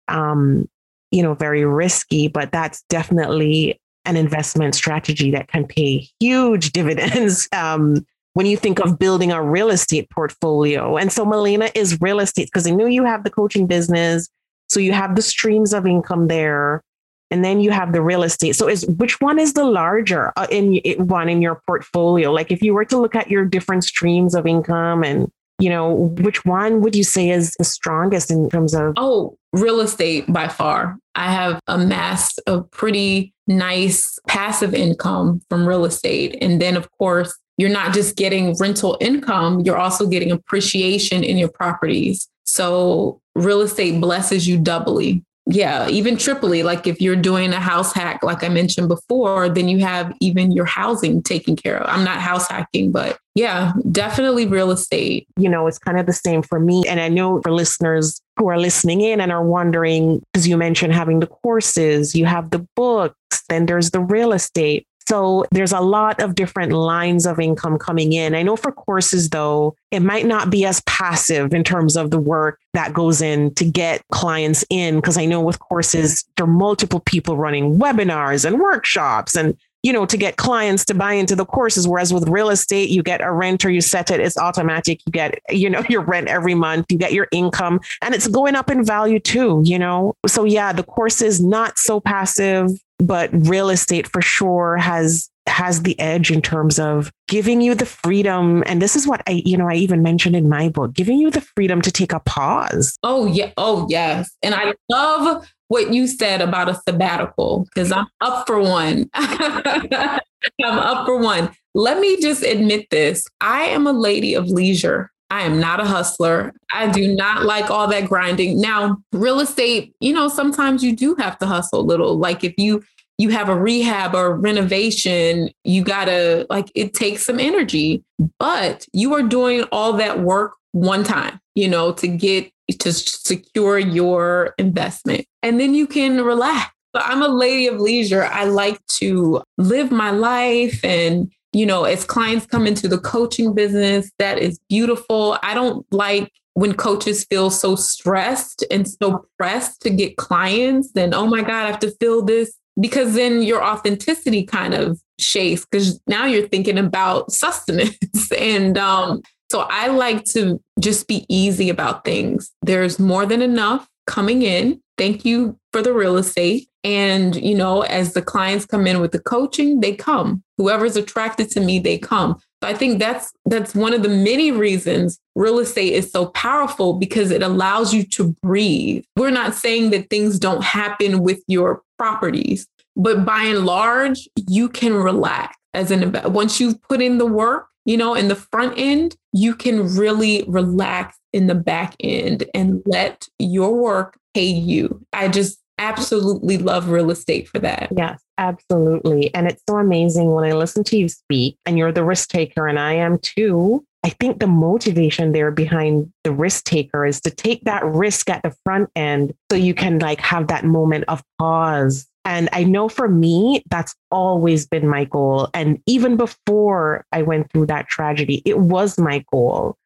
um 0.07 0.67
you 1.11 1.23
know, 1.23 1.33
very 1.33 1.65
risky, 1.65 2.27
but 2.27 2.51
that's 2.51 2.83
definitely 2.89 3.79
an 4.05 4.15
investment 4.15 4.75
strategy 4.75 5.31
that 5.31 5.47
can 5.47 5.65
pay 5.65 6.07
huge 6.19 6.71
dividends 6.71 7.47
um, 7.53 8.05
when 8.33 8.45
you 8.45 8.57
think 8.57 8.79
of 8.79 8.99
building 8.99 9.31
a 9.31 9.41
real 9.41 9.69
estate 9.69 10.09
portfolio. 10.09 10.97
And 10.97 11.11
so 11.11 11.25
Malena 11.25 11.69
is 11.75 11.99
real 12.01 12.19
estate 12.19 12.47
because 12.47 12.67
I 12.67 12.71
know 12.71 12.85
you 12.85 13.03
have 13.03 13.23
the 13.23 13.29
coaching 13.29 13.67
business. 13.67 14.29
So 14.67 14.79
you 14.79 14.93
have 14.93 15.15
the 15.15 15.21
streams 15.21 15.73
of 15.73 15.85
income 15.85 16.27
there. 16.27 16.81
And 17.29 17.43
then 17.43 17.59
you 17.59 17.71
have 17.71 17.91
the 17.91 18.01
real 18.01 18.23
estate. 18.23 18.55
So 18.55 18.69
is 18.69 18.85
which 18.85 19.19
one 19.19 19.37
is 19.37 19.51
the 19.51 19.65
larger 19.65 20.31
uh, 20.37 20.47
in 20.49 20.79
one 21.07 21.27
in 21.27 21.41
your 21.41 21.61
portfolio? 21.67 22.31
Like 22.31 22.51
if 22.51 22.61
you 22.61 22.73
were 22.73 22.85
to 22.85 22.97
look 22.97 23.15
at 23.15 23.29
your 23.29 23.43
different 23.43 23.83
streams 23.83 24.33
of 24.33 24.47
income 24.47 25.03
and 25.03 25.29
you 25.59 25.69
know, 25.69 25.91
which 25.91 26.45
one 26.45 26.81
would 26.81 26.95
you 26.95 27.03
say 27.03 27.29
is 27.29 27.55
the 27.57 27.63
strongest 27.63 28.29
in 28.29 28.49
terms 28.49 28.75
of? 28.75 28.93
Oh, 28.95 29.37
real 29.53 29.79
estate 29.79 30.31
by 30.31 30.47
far. 30.47 30.97
I 31.15 31.31
have 31.31 31.59
amassed 31.67 32.39
a 32.45 32.61
pretty 32.61 33.33
nice 33.47 34.19
passive 34.27 34.75
income 34.75 35.41
from 35.49 35.67
real 35.67 35.85
estate. 35.85 36.37
And 36.41 36.61
then, 36.61 36.77
of 36.77 36.91
course, 36.91 37.35
you're 37.57 37.71
not 37.71 37.93
just 37.93 38.15
getting 38.15 38.55
rental 38.57 38.97
income, 39.01 39.61
you're 39.61 39.77
also 39.77 40.05
getting 40.05 40.31
appreciation 40.31 41.23
in 41.23 41.37
your 41.37 41.49
properties. 41.49 42.27
So, 42.47 43.21
real 43.35 43.61
estate 43.61 44.01
blesses 44.01 44.47
you 44.47 44.57
doubly 44.57 45.23
yeah, 45.49 45.87
even 45.87 46.17
triply. 46.17 46.61
Like 46.61 46.87
if 46.87 46.99
you're 46.99 47.15
doing 47.15 47.53
a 47.53 47.59
house 47.59 47.93
hack, 47.93 48.21
like 48.21 48.43
I 48.43 48.49
mentioned 48.49 48.89
before, 48.89 49.47
then 49.47 49.69
you 49.69 49.79
have 49.79 50.13
even 50.19 50.51
your 50.51 50.65
housing 50.65 51.23
taken 51.23 51.55
care 51.55 51.77
of. 51.77 51.87
I'm 51.89 52.03
not 52.03 52.19
house 52.19 52.49
hacking, 52.49 52.91
but 52.91 53.17
yeah, 53.33 53.71
definitely 53.89 54.45
real 54.45 54.71
estate. 54.71 55.25
You 55.37 55.47
know, 55.47 55.65
it's 55.67 55.79
kind 55.79 55.99
of 55.99 56.05
the 56.05 56.11
same 56.11 56.41
for 56.41 56.59
me. 56.59 56.83
And 56.87 56.99
I 56.99 57.07
know 57.07 57.41
for 57.43 57.53
listeners 57.53 58.21
who 58.37 58.49
are 58.49 58.59
listening 58.59 58.99
in 58.99 59.21
and 59.21 59.31
are 59.31 59.43
wondering, 59.43 60.21
because 60.33 60.47
you 60.47 60.57
mentioned 60.57 60.93
having 60.93 61.21
the 61.21 61.27
courses, 61.27 62.13
you 62.13 62.25
have 62.25 62.49
the 62.49 62.67
books, 62.75 63.43
then 63.47 63.67
there's 63.67 63.91
the 63.91 64.01
real 64.01 64.33
estate. 64.33 64.85
So 65.07 65.45
there's 65.51 65.71
a 65.71 65.79
lot 65.79 66.21
of 66.21 66.35
different 66.35 66.73
lines 66.73 67.25
of 67.25 67.39
income 67.39 67.79
coming 67.79 68.11
in. 68.11 68.35
I 68.35 68.41
know 68.41 68.57
for 68.57 68.73
courses, 68.73 69.29
though, 69.29 69.73
it 69.89 70.01
might 70.01 70.25
not 70.25 70.49
be 70.49 70.65
as 70.65 70.81
passive 70.81 71.53
in 71.53 71.63
terms 71.63 71.95
of 71.95 72.11
the 72.11 72.19
work 72.19 72.59
that 72.73 72.93
goes 72.93 73.21
in 73.21 73.53
to 73.53 73.63
get 73.63 74.01
clients 74.11 74.65
in. 74.69 74.97
Because 74.97 75.17
I 75.17 75.23
know 75.23 75.39
with 75.39 75.59
courses, 75.59 76.25
there 76.35 76.43
are 76.43 76.49
multiple 76.49 76.99
people 76.99 77.37
running 77.37 77.79
webinars 77.79 78.43
and 78.43 78.59
workshops 78.59 79.37
and 79.37 79.57
you 79.87 79.93
know, 79.93 80.05
to 80.05 80.17
get 80.17 80.35
clients 80.35 80.83
to 80.83 80.93
buy 80.93 81.13
into 81.13 81.33
the 81.33 81.45
courses. 81.45 81.87
Whereas 81.87 82.13
with 82.13 82.27
real 82.27 82.49
estate, 82.49 82.89
you 82.89 83.01
get 83.01 83.21
a 83.21 83.31
renter, 83.31 83.69
you 83.69 83.79
set 83.79 84.11
it, 84.11 84.19
it's 84.19 84.37
automatic. 84.37 84.99
You 85.05 85.11
get, 85.13 85.39
you 85.49 85.69
know, 85.69 85.81
your 85.89 86.01
rent 86.01 86.27
every 86.27 86.55
month, 86.55 86.87
you 86.91 86.97
get 86.97 87.13
your 87.13 87.29
income, 87.31 87.79
and 88.01 88.13
it's 88.13 88.27
going 88.27 88.55
up 88.55 88.69
in 88.69 88.83
value 88.83 89.19
too, 89.19 89.61
you 89.63 89.79
know? 89.79 90.13
So, 90.27 90.43
yeah, 90.43 90.73
the 90.73 90.83
course 90.83 91.21
is 91.21 91.41
not 91.41 91.77
so 91.77 92.01
passive 92.01 92.69
but 92.99 93.29
real 93.31 93.69
estate 93.69 94.07
for 94.07 94.23
sure 94.23 94.75
has 94.75 95.29
has 95.45 95.83
the 95.83 95.97
edge 95.99 96.31
in 96.31 96.41
terms 96.41 96.79
of 96.79 97.11
giving 97.27 97.61
you 97.61 97.75
the 97.75 97.85
freedom 97.85 98.63
and 98.65 98.81
this 98.81 98.95
is 98.95 99.07
what 99.07 99.21
i 99.27 99.43
you 99.45 99.55
know 99.55 99.69
i 99.69 99.75
even 99.75 100.01
mentioned 100.01 100.35
in 100.35 100.49
my 100.49 100.67
book 100.67 100.93
giving 100.93 101.17
you 101.17 101.29
the 101.29 101.39
freedom 101.39 101.79
to 101.79 101.91
take 101.91 102.11
a 102.11 102.19
pause 102.21 102.97
oh 103.03 103.27
yeah 103.27 103.51
oh 103.55 103.85
yes 103.87 104.35
and 104.41 104.55
i 104.55 104.73
love 104.89 105.47
what 105.67 105.93
you 105.93 106.07
said 106.07 106.41
about 106.41 106.69
a 106.69 106.79
sabbatical 106.87 107.67
because 107.73 107.91
i'm 107.91 108.07
up 108.21 108.45
for 108.47 108.59
one 108.59 109.09
i'm 109.13 110.19
up 110.61 111.05
for 111.05 111.17
one 111.17 111.49
let 111.73 111.99
me 111.99 112.19
just 112.21 112.43
admit 112.43 112.89
this 112.89 113.25
i 113.41 113.63
am 113.63 113.87
a 113.87 113.93
lady 113.93 114.33
of 114.33 114.47
leisure 114.47 115.11
I 115.29 115.41
am 115.41 115.59
not 115.59 115.79
a 115.79 115.85
hustler. 115.85 116.53
I 116.73 116.89
do 116.89 117.13
not 117.13 117.43
like 117.43 117.69
all 117.69 117.87
that 117.87 118.07
grinding. 118.07 118.61
Now, 118.61 118.97
real 119.11 119.41
estate, 119.41 119.93
you 119.99 120.13
know, 120.13 120.29
sometimes 120.29 120.83
you 120.83 120.95
do 120.95 121.15
have 121.15 121.37
to 121.39 121.45
hustle 121.45 121.81
a 121.81 121.81
little. 121.81 122.17
Like 122.17 122.43
if 122.43 122.53
you 122.57 122.83
you 123.17 123.29
have 123.29 123.49
a 123.49 123.59
rehab 123.59 124.13
or 124.13 124.35
renovation, 124.35 125.49
you 125.63 125.83
got 125.83 126.05
to 126.05 126.45
like 126.49 126.71
it 126.75 126.93
takes 126.93 127.25
some 127.25 127.39
energy, 127.39 128.03
but 128.39 128.85
you 128.93 129.13
are 129.15 129.23
doing 129.23 129.63
all 129.71 129.93
that 129.93 130.19
work 130.19 130.53
one 130.77 131.03
time, 131.03 131.39
you 131.55 131.67
know, 131.67 131.91
to 131.93 132.07
get 132.07 132.51
to 132.79 132.91
secure 132.91 133.79
your 133.79 134.53
investment. 134.57 135.25
And 135.41 135.59
then 135.59 135.73
you 135.73 135.87
can 135.87 136.23
relax. 136.23 136.73
But 136.93 137.03
I'm 137.05 137.21
a 137.21 137.27
lady 137.27 137.67
of 137.67 137.79
leisure. 137.79 138.25
I 138.25 138.45
like 138.45 138.79
to 138.99 139.41
live 139.57 139.91
my 139.91 140.11
life 140.11 140.83
and 140.83 141.31
you 141.53 141.65
know, 141.65 141.85
as 141.85 142.03
clients 142.03 142.45
come 142.45 142.67
into 142.67 142.87
the 142.87 142.99
coaching 142.99 143.55
business, 143.55 144.11
that 144.19 144.37
is 144.37 144.59
beautiful. 144.69 145.39
I 145.41 145.53
don't 145.53 145.85
like 145.91 146.31
when 146.53 146.73
coaches 146.73 147.23
feel 147.23 147.49
so 147.49 147.75
stressed 147.75 148.63
and 148.69 148.87
so 148.87 149.25
pressed 149.37 149.81
to 149.81 149.89
get 149.89 150.17
clients, 150.17 150.91
then, 150.91 151.13
oh 151.13 151.25
my 151.25 151.41
God, 151.41 151.65
I 151.65 151.67
have 151.67 151.79
to 151.79 151.91
fill 151.99 152.23
this. 152.23 152.53
Because 152.79 153.15
then 153.15 153.41
your 153.41 153.63
authenticity 153.63 154.43
kind 154.43 154.73
of 154.75 154.99
shakes 155.19 155.65
because 155.65 155.99
now 156.05 156.25
you're 156.25 156.47
thinking 156.47 156.77
about 156.77 157.31
sustenance. 157.31 158.31
and 158.37 158.77
um, 158.77 159.21
so 159.49 159.61
I 159.69 159.87
like 159.87 160.25
to 160.25 160.61
just 160.79 161.07
be 161.07 161.25
easy 161.29 161.69
about 161.69 162.03
things. 162.03 162.51
There's 162.61 162.99
more 162.99 163.25
than 163.25 163.41
enough 163.41 163.87
coming 164.05 164.41
in. 164.41 164.81
Thank 164.97 165.25
you 165.25 165.57
for 165.71 165.81
the 165.81 165.93
real 165.93 166.17
estate. 166.17 166.67
And, 166.83 167.35
you 167.35 167.53
know, 167.53 167.81
as 167.81 168.13
the 168.13 168.21
clients 168.21 168.65
come 168.65 168.87
in 168.87 168.99
with 169.01 169.11
the 169.11 169.19
coaching, 169.19 169.81
they 169.81 169.93
come. 169.93 170.43
Whoever's 170.57 170.95
attracted 170.95 171.51
to 171.51 171.59
me, 171.59 171.79
they 171.79 171.97
come. 171.97 172.39
So 172.63 172.69
I 172.69 172.73
think 172.73 172.97
that's 172.97 173.31
that's 173.45 173.75
one 173.75 173.93
of 173.93 174.01
the 174.01 174.09
many 174.09 174.51
reasons 174.51 175.19
real 175.35 175.59
estate 175.59 175.93
is 175.93 176.11
so 176.11 176.27
powerful 176.27 176.93
because 176.93 177.29
it 177.29 177.43
allows 177.43 177.93
you 177.93 178.03
to 178.03 178.35
breathe. 178.41 179.03
We're 179.15 179.29
not 179.29 179.53
saying 179.53 179.91
that 179.91 180.09
things 180.09 180.39
don't 180.39 180.63
happen 180.63 181.19
with 181.21 181.43
your 181.47 181.83
properties, 181.99 182.67
but 182.95 183.25
by 183.25 183.43
and 183.43 183.65
large, 183.65 184.27
you 184.47 184.69
can 184.69 184.95
relax 184.95 185.55
as 185.75 185.91
an 185.91 186.19
once 186.31 186.59
you've 186.59 186.81
put 186.81 187.01
in 187.01 187.19
the 187.19 187.27
work, 187.27 187.67
you 187.85 187.97
know, 187.97 188.15
in 188.15 188.27
the 188.27 188.35
front 188.35 188.73
end, 188.77 189.15
you 189.37 189.55
can 189.55 189.95
really 189.95 190.43
relax 190.47 191.17
in 191.31 191.47
the 191.47 191.55
back 191.55 191.95
end 191.99 192.45
and 192.53 192.81
let 192.85 193.27
your 193.37 193.75
work 193.75 194.17
pay 194.33 194.47
you. 194.47 195.05
I 195.13 195.27
just 195.27 195.59
absolutely 195.77 196.57
love 196.57 196.89
real 196.89 197.11
estate 197.11 197.47
for 197.47 197.59
that. 197.59 197.89
Yes, 197.95 198.19
absolutely. 198.39 199.33
And 199.35 199.47
it's 199.47 199.61
so 199.69 199.77
amazing 199.77 200.31
when 200.31 200.43
I 200.43 200.53
listen 200.53 200.83
to 200.85 200.97
you 200.97 201.07
speak 201.07 201.57
and 201.67 201.77
you're 201.77 201.91
the 201.91 202.03
risk 202.03 202.29
taker 202.29 202.67
and 202.67 202.79
I 202.79 202.93
am 202.93 203.19
too. 203.19 203.85
I 204.03 204.09
think 204.09 204.39
the 204.39 204.47
motivation 204.47 205.33
there 205.33 205.51
behind 205.51 206.11
the 206.23 206.31
risk 206.31 206.63
taker 206.63 207.05
is 207.05 207.21
to 207.21 207.29
take 207.29 207.63
that 207.65 207.85
risk 207.85 208.29
at 208.29 208.41
the 208.41 208.55
front 208.63 208.89
end 208.95 209.33
so 209.51 209.57
you 209.57 209.75
can 209.75 209.99
like 209.99 210.21
have 210.21 210.47
that 210.47 210.65
moment 210.65 211.05
of 211.07 211.21
pause. 211.37 212.07
And 212.27 212.49
I 212.51 212.63
know 212.63 212.89
for 212.89 213.07
me, 213.07 213.63
that's 213.69 213.95
always 214.11 214.67
been 214.67 214.87
my 214.87 215.05
goal. 215.05 215.49
And 215.53 215.81
even 215.87 216.17
before 216.17 217.05
I 217.11 217.23
went 217.23 217.51
through 217.51 217.67
that 217.67 217.87
tragedy, 217.87 218.43
it 218.45 218.59
was 218.59 218.99
my 218.99 219.23
goal. 219.31 219.77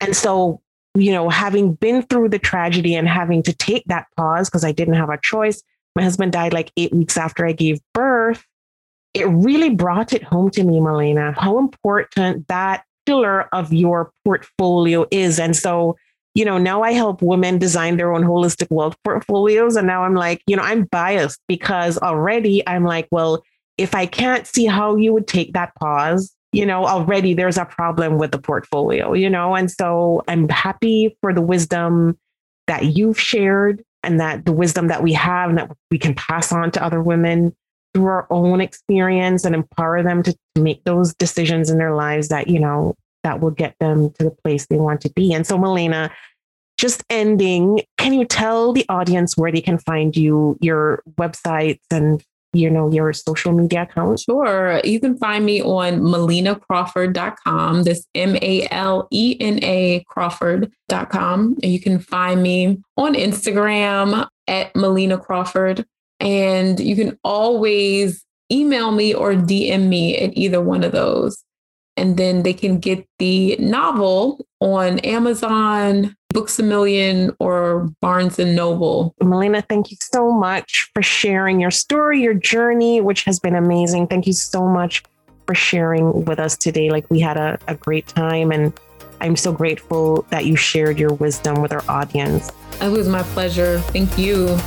And 0.00 0.14
so 0.14 0.60
you 0.96 1.12
know, 1.12 1.28
having 1.28 1.74
been 1.74 2.02
through 2.02 2.30
the 2.30 2.38
tragedy 2.38 2.94
and 2.94 3.08
having 3.08 3.42
to 3.42 3.52
take 3.52 3.84
that 3.86 4.06
pause 4.16 4.48
because 4.48 4.64
I 4.64 4.72
didn't 4.72 4.94
have 4.94 5.10
a 5.10 5.18
choice, 5.22 5.62
my 5.94 6.02
husband 6.02 6.32
died 6.32 6.52
like 6.52 6.72
eight 6.76 6.92
weeks 6.92 7.16
after 7.16 7.46
I 7.46 7.52
gave 7.52 7.80
birth. 7.92 8.44
It 9.14 9.26
really 9.28 9.70
brought 9.70 10.12
it 10.12 10.22
home 10.22 10.50
to 10.50 10.64
me, 10.64 10.80
Malena, 10.80 11.34
how 11.38 11.58
important 11.58 12.48
that 12.48 12.84
pillar 13.04 13.48
of 13.54 13.72
your 13.72 14.10
portfolio 14.24 15.06
is. 15.10 15.38
And 15.38 15.54
so, 15.54 15.96
you 16.36 16.44
know, 16.44 16.58
now 16.58 16.82
I 16.82 16.92
help 16.92 17.22
women 17.22 17.56
design 17.56 17.96
their 17.96 18.12
own 18.12 18.22
holistic 18.22 18.66
wealth 18.70 18.94
portfolios. 19.04 19.74
And 19.74 19.86
now 19.86 20.04
I'm 20.04 20.14
like, 20.14 20.42
you 20.46 20.54
know, 20.54 20.62
I'm 20.62 20.84
biased 20.84 21.40
because 21.48 21.96
already 21.96 22.62
I'm 22.68 22.84
like, 22.84 23.08
well, 23.10 23.42
if 23.78 23.94
I 23.94 24.04
can't 24.04 24.46
see 24.46 24.66
how 24.66 24.96
you 24.96 25.14
would 25.14 25.26
take 25.26 25.54
that 25.54 25.74
pause, 25.76 26.36
you 26.52 26.66
know, 26.66 26.84
already 26.84 27.32
there's 27.32 27.56
a 27.56 27.64
problem 27.64 28.18
with 28.18 28.32
the 28.32 28.38
portfolio, 28.38 29.14
you 29.14 29.30
know, 29.30 29.56
and 29.56 29.70
so 29.70 30.24
I'm 30.28 30.46
happy 30.50 31.16
for 31.22 31.32
the 31.32 31.40
wisdom 31.40 32.18
that 32.66 32.84
you've 32.84 33.18
shared 33.18 33.82
and 34.02 34.20
that 34.20 34.44
the 34.44 34.52
wisdom 34.52 34.88
that 34.88 35.02
we 35.02 35.14
have 35.14 35.48
and 35.48 35.58
that 35.58 35.74
we 35.90 35.98
can 35.98 36.14
pass 36.14 36.52
on 36.52 36.70
to 36.72 36.84
other 36.84 37.00
women 37.00 37.56
through 37.94 38.08
our 38.08 38.26
own 38.28 38.60
experience 38.60 39.46
and 39.46 39.54
empower 39.54 40.02
them 40.02 40.22
to 40.22 40.36
make 40.54 40.84
those 40.84 41.14
decisions 41.14 41.70
in 41.70 41.78
their 41.78 41.94
lives 41.94 42.28
that, 42.28 42.48
you 42.48 42.60
know, 42.60 42.94
that 43.26 43.40
will 43.40 43.50
get 43.50 43.74
them 43.80 44.10
to 44.12 44.24
the 44.24 44.30
place 44.30 44.66
they 44.66 44.76
want 44.76 45.00
to 45.00 45.10
be. 45.10 45.34
And 45.34 45.44
so, 45.44 45.58
Malena, 45.58 46.12
just 46.78 47.02
ending, 47.10 47.80
can 47.98 48.12
you 48.12 48.24
tell 48.24 48.72
the 48.72 48.86
audience 48.88 49.36
where 49.36 49.50
they 49.50 49.60
can 49.60 49.78
find 49.78 50.16
you, 50.16 50.56
your 50.60 51.02
websites 51.18 51.80
and 51.90 52.22
you 52.52 52.70
know, 52.70 52.90
your 52.90 53.12
social 53.12 53.52
media 53.52 53.82
account? 53.82 54.20
Sure. 54.20 54.80
You 54.84 55.00
can 55.00 55.18
find 55.18 55.44
me 55.44 55.60
on 55.60 56.00
malenacrawford.com. 56.00 57.82
This 57.82 58.06
M-A-L-E-N-A 58.14 60.04
Crawford.com. 60.08 61.56
And 61.62 61.72
you 61.72 61.80
can 61.80 61.98
find 61.98 62.42
me 62.42 62.78
on 62.96 63.14
Instagram 63.14 64.26
at 64.46 64.74
Malena 64.74 65.18
Crawford. 65.18 65.84
And 66.20 66.78
you 66.80 66.94
can 66.94 67.18
always 67.24 68.24
email 68.50 68.92
me 68.92 69.12
or 69.12 69.34
DM 69.34 69.88
me 69.88 70.16
at 70.16 70.34
either 70.36 70.62
one 70.62 70.84
of 70.84 70.92
those. 70.92 71.42
And 71.96 72.16
then 72.16 72.42
they 72.42 72.52
can 72.52 72.78
get 72.78 73.06
the 73.18 73.56
novel 73.58 74.46
on 74.60 74.98
Amazon, 75.00 76.14
Books 76.28 76.58
a 76.58 76.62
Million 76.62 77.34
or 77.40 77.88
Barnes 78.00 78.38
and 78.38 78.54
Noble. 78.54 79.14
Malena, 79.22 79.62
thank 79.62 79.90
you 79.90 79.96
so 80.00 80.30
much 80.30 80.90
for 80.92 81.02
sharing 81.02 81.60
your 81.60 81.70
story, 81.70 82.20
your 82.20 82.34
journey, 82.34 83.00
which 83.00 83.24
has 83.24 83.40
been 83.40 83.54
amazing. 83.54 84.08
Thank 84.08 84.26
you 84.26 84.34
so 84.34 84.66
much 84.66 85.02
for 85.46 85.54
sharing 85.54 86.24
with 86.24 86.38
us 86.38 86.56
today. 86.56 86.90
Like 86.90 87.08
we 87.10 87.20
had 87.20 87.36
a, 87.36 87.58
a 87.68 87.74
great 87.74 88.06
time 88.08 88.52
and 88.52 88.78
I'm 89.20 89.36
so 89.36 89.52
grateful 89.52 90.26
that 90.30 90.44
you 90.44 90.56
shared 90.56 90.98
your 90.98 91.14
wisdom 91.14 91.62
with 91.62 91.72
our 91.72 91.84
audience. 91.88 92.50
It 92.82 92.90
was 92.90 93.08
my 93.08 93.22
pleasure. 93.22 93.80
Thank 93.80 94.18
you. 94.18 94.58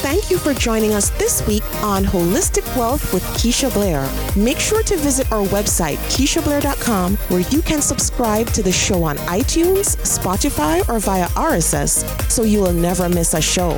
Thank 0.00 0.30
you 0.30 0.38
for 0.38 0.54
joining 0.54 0.94
us 0.94 1.10
this 1.18 1.44
week 1.48 1.64
on 1.82 2.04
Holistic 2.04 2.64
Wealth 2.76 3.12
with 3.12 3.24
Keisha 3.34 3.70
Blair. 3.72 4.08
Make 4.36 4.60
sure 4.60 4.84
to 4.84 4.96
visit 4.96 5.30
our 5.32 5.44
website, 5.48 5.96
KeishaBlair.com, 6.12 7.16
where 7.16 7.40
you 7.40 7.60
can 7.62 7.82
subscribe 7.82 8.46
to 8.50 8.62
the 8.62 8.70
show 8.70 9.02
on 9.02 9.16
iTunes, 9.18 9.96
Spotify, 10.06 10.88
or 10.88 11.00
via 11.00 11.26
RSS 11.30 12.30
so 12.30 12.44
you 12.44 12.60
will 12.60 12.72
never 12.72 13.08
miss 13.08 13.34
a 13.34 13.40
show. 13.40 13.72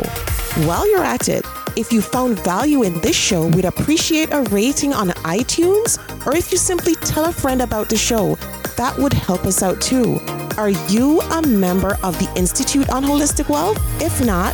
While 0.66 0.88
you're 0.90 1.02
at 1.02 1.30
it, 1.30 1.46
if 1.74 1.90
you 1.90 2.02
found 2.02 2.38
value 2.40 2.82
in 2.82 3.00
this 3.00 3.16
show, 3.16 3.46
we'd 3.46 3.64
appreciate 3.64 4.30
a 4.30 4.42
rating 4.50 4.92
on 4.92 5.08
iTunes, 5.24 5.98
or 6.26 6.36
if 6.36 6.52
you 6.52 6.58
simply 6.58 6.96
tell 6.96 7.24
a 7.24 7.32
friend 7.32 7.62
about 7.62 7.88
the 7.88 7.96
show, 7.96 8.34
that 8.76 8.94
would 8.98 9.14
help 9.14 9.46
us 9.46 9.62
out 9.62 9.80
too. 9.80 10.20
Are 10.60 10.68
you 10.68 11.22
a 11.22 11.40
member 11.40 11.96
of 12.02 12.18
the 12.18 12.30
Institute 12.36 12.90
on 12.90 13.02
Holistic 13.02 13.48
Wealth? 13.48 13.78
If 14.02 14.22
not, 14.22 14.52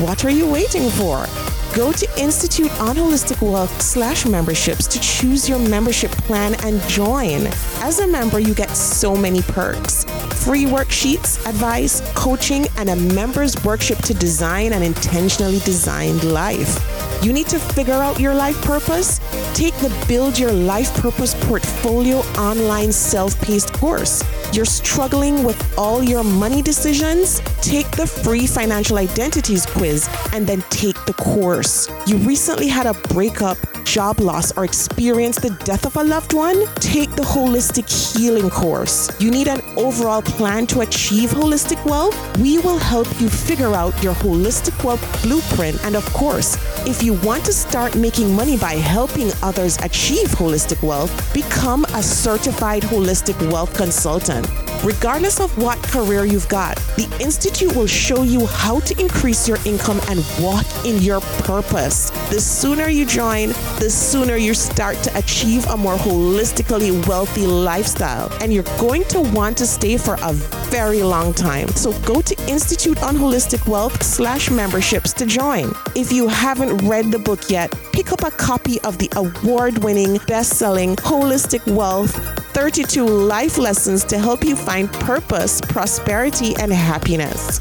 what 0.00 0.24
are 0.24 0.30
you 0.30 0.50
waiting 0.50 0.88
for? 0.88 1.26
Go 1.74 1.90
to 1.90 2.20
Institute 2.20 2.70
on 2.78 2.96
Holistic 2.96 3.40
Wealth 3.40 3.80
slash 3.80 4.26
memberships 4.26 4.86
to 4.88 5.00
choose 5.00 5.48
your 5.48 5.58
membership 5.58 6.10
plan 6.10 6.54
and 6.66 6.82
join. 6.82 7.46
As 7.80 7.98
a 7.98 8.06
member, 8.06 8.38
you 8.38 8.54
get 8.54 8.68
so 8.76 9.16
many 9.16 9.40
perks 9.40 10.04
free 10.44 10.64
worksheets, 10.64 11.38
advice, 11.46 12.02
coaching, 12.14 12.66
and 12.76 12.90
a 12.90 12.96
member's 12.96 13.54
workshop 13.64 13.98
to 13.98 14.12
design 14.12 14.72
an 14.72 14.82
intentionally 14.82 15.60
designed 15.60 16.24
life. 16.24 16.80
You 17.22 17.32
need 17.32 17.46
to 17.48 17.60
figure 17.60 17.94
out 17.94 18.18
your 18.18 18.34
life 18.34 18.60
purpose? 18.62 19.20
Take 19.54 19.74
the 19.76 19.94
Build 20.08 20.36
Your 20.36 20.50
Life 20.50 20.92
Purpose 20.94 21.36
Portfolio 21.46 22.18
online 22.36 22.90
self 22.90 23.40
paced 23.40 23.72
course. 23.72 24.24
You're 24.52 24.64
struggling 24.64 25.44
with 25.44 25.78
all 25.78 26.02
your 26.02 26.24
money 26.24 26.60
decisions? 26.60 27.40
Take 27.60 27.88
the 27.92 28.06
free 28.06 28.48
financial 28.48 28.98
identities 28.98 29.64
quiz 29.64 30.10
and 30.32 30.44
then 30.44 30.62
take 30.70 30.96
the 31.06 31.14
course. 31.14 31.61
You 32.06 32.16
recently 32.18 32.66
had 32.66 32.86
a 32.86 32.94
breakup, 33.14 33.56
job 33.84 34.18
loss, 34.20 34.50
or 34.56 34.64
experienced 34.64 35.42
the 35.42 35.50
death 35.64 35.86
of 35.86 35.96
a 35.96 36.02
loved 36.02 36.32
one? 36.32 36.66
Take 36.76 37.10
the 37.10 37.22
holistic 37.22 37.88
healing 37.88 38.50
course. 38.50 39.08
You 39.20 39.30
need 39.30 39.46
an 39.46 39.60
overall 39.76 40.22
plan 40.22 40.66
to 40.68 40.80
achieve 40.80 41.30
holistic 41.30 41.84
wealth? 41.84 42.16
We 42.38 42.58
will 42.58 42.78
help 42.78 43.06
you 43.20 43.28
figure 43.28 43.74
out 43.74 44.02
your 44.02 44.14
holistic 44.14 44.82
wealth 44.82 45.22
blueprint. 45.22 45.84
And 45.84 45.94
of 45.94 46.04
course, 46.12 46.56
if 46.86 47.02
you 47.02 47.14
want 47.22 47.44
to 47.44 47.52
start 47.52 47.94
making 47.94 48.34
money 48.34 48.58
by 48.58 48.72
helping 48.72 49.30
others 49.42 49.78
achieve 49.82 50.28
holistic 50.30 50.82
wealth, 50.82 51.12
become 51.32 51.84
a 51.94 52.02
certified 52.02 52.82
holistic 52.82 53.38
wealth 53.52 53.72
consultant. 53.74 54.48
Regardless 54.82 55.38
of 55.38 55.56
what 55.58 55.80
career 55.84 56.24
you've 56.24 56.48
got, 56.48 56.74
the 56.96 57.08
Institute 57.20 57.72
will 57.76 57.86
show 57.86 58.24
you 58.24 58.46
how 58.46 58.80
to 58.80 59.00
increase 59.00 59.46
your 59.46 59.58
income 59.64 60.00
and 60.08 60.24
walk 60.40 60.66
in 60.84 61.00
your 61.00 61.20
purpose. 61.44 62.10
The 62.30 62.40
sooner 62.40 62.88
you 62.88 63.06
join, 63.06 63.50
the 63.78 63.88
sooner 63.88 64.34
you 64.34 64.54
start 64.54 64.96
to 65.04 65.16
achieve 65.16 65.64
a 65.68 65.76
more 65.76 65.94
holistically 65.94 67.06
wealthy 67.06 67.46
lifestyle. 67.46 68.28
And 68.42 68.52
you're 68.52 68.64
going 68.80 69.04
to 69.04 69.20
want 69.20 69.56
to 69.58 69.66
stay 69.66 69.96
for 69.96 70.14
a 70.20 70.32
very 70.72 71.04
long 71.04 71.32
time. 71.32 71.68
So 71.68 71.92
go 72.00 72.20
to 72.20 72.34
Institute 72.48 73.00
on 73.04 73.16
Holistic 73.16 73.68
Wealth 73.68 74.02
slash 74.02 74.50
memberships 74.50 75.12
to 75.12 75.26
join. 75.26 75.72
If 75.94 76.10
you 76.10 76.26
haven't 76.26 76.78
read 76.88 77.12
the 77.12 77.20
book 77.20 77.48
yet, 77.48 77.72
pick 77.92 78.10
up 78.10 78.24
a 78.24 78.32
copy 78.32 78.80
of 78.80 78.98
the 78.98 79.10
award 79.14 79.78
winning, 79.84 80.18
best 80.26 80.54
selling 80.54 80.96
Holistic 80.96 81.64
Wealth 81.72 82.41
32 82.52 83.04
life 83.04 83.58
lessons 83.58 84.04
to 84.04 84.18
help 84.18 84.44
you 84.44 84.54
find 84.54 84.92
purpose, 84.92 85.60
prosperity, 85.60 86.54
and 86.56 86.72
happiness. 86.72 87.60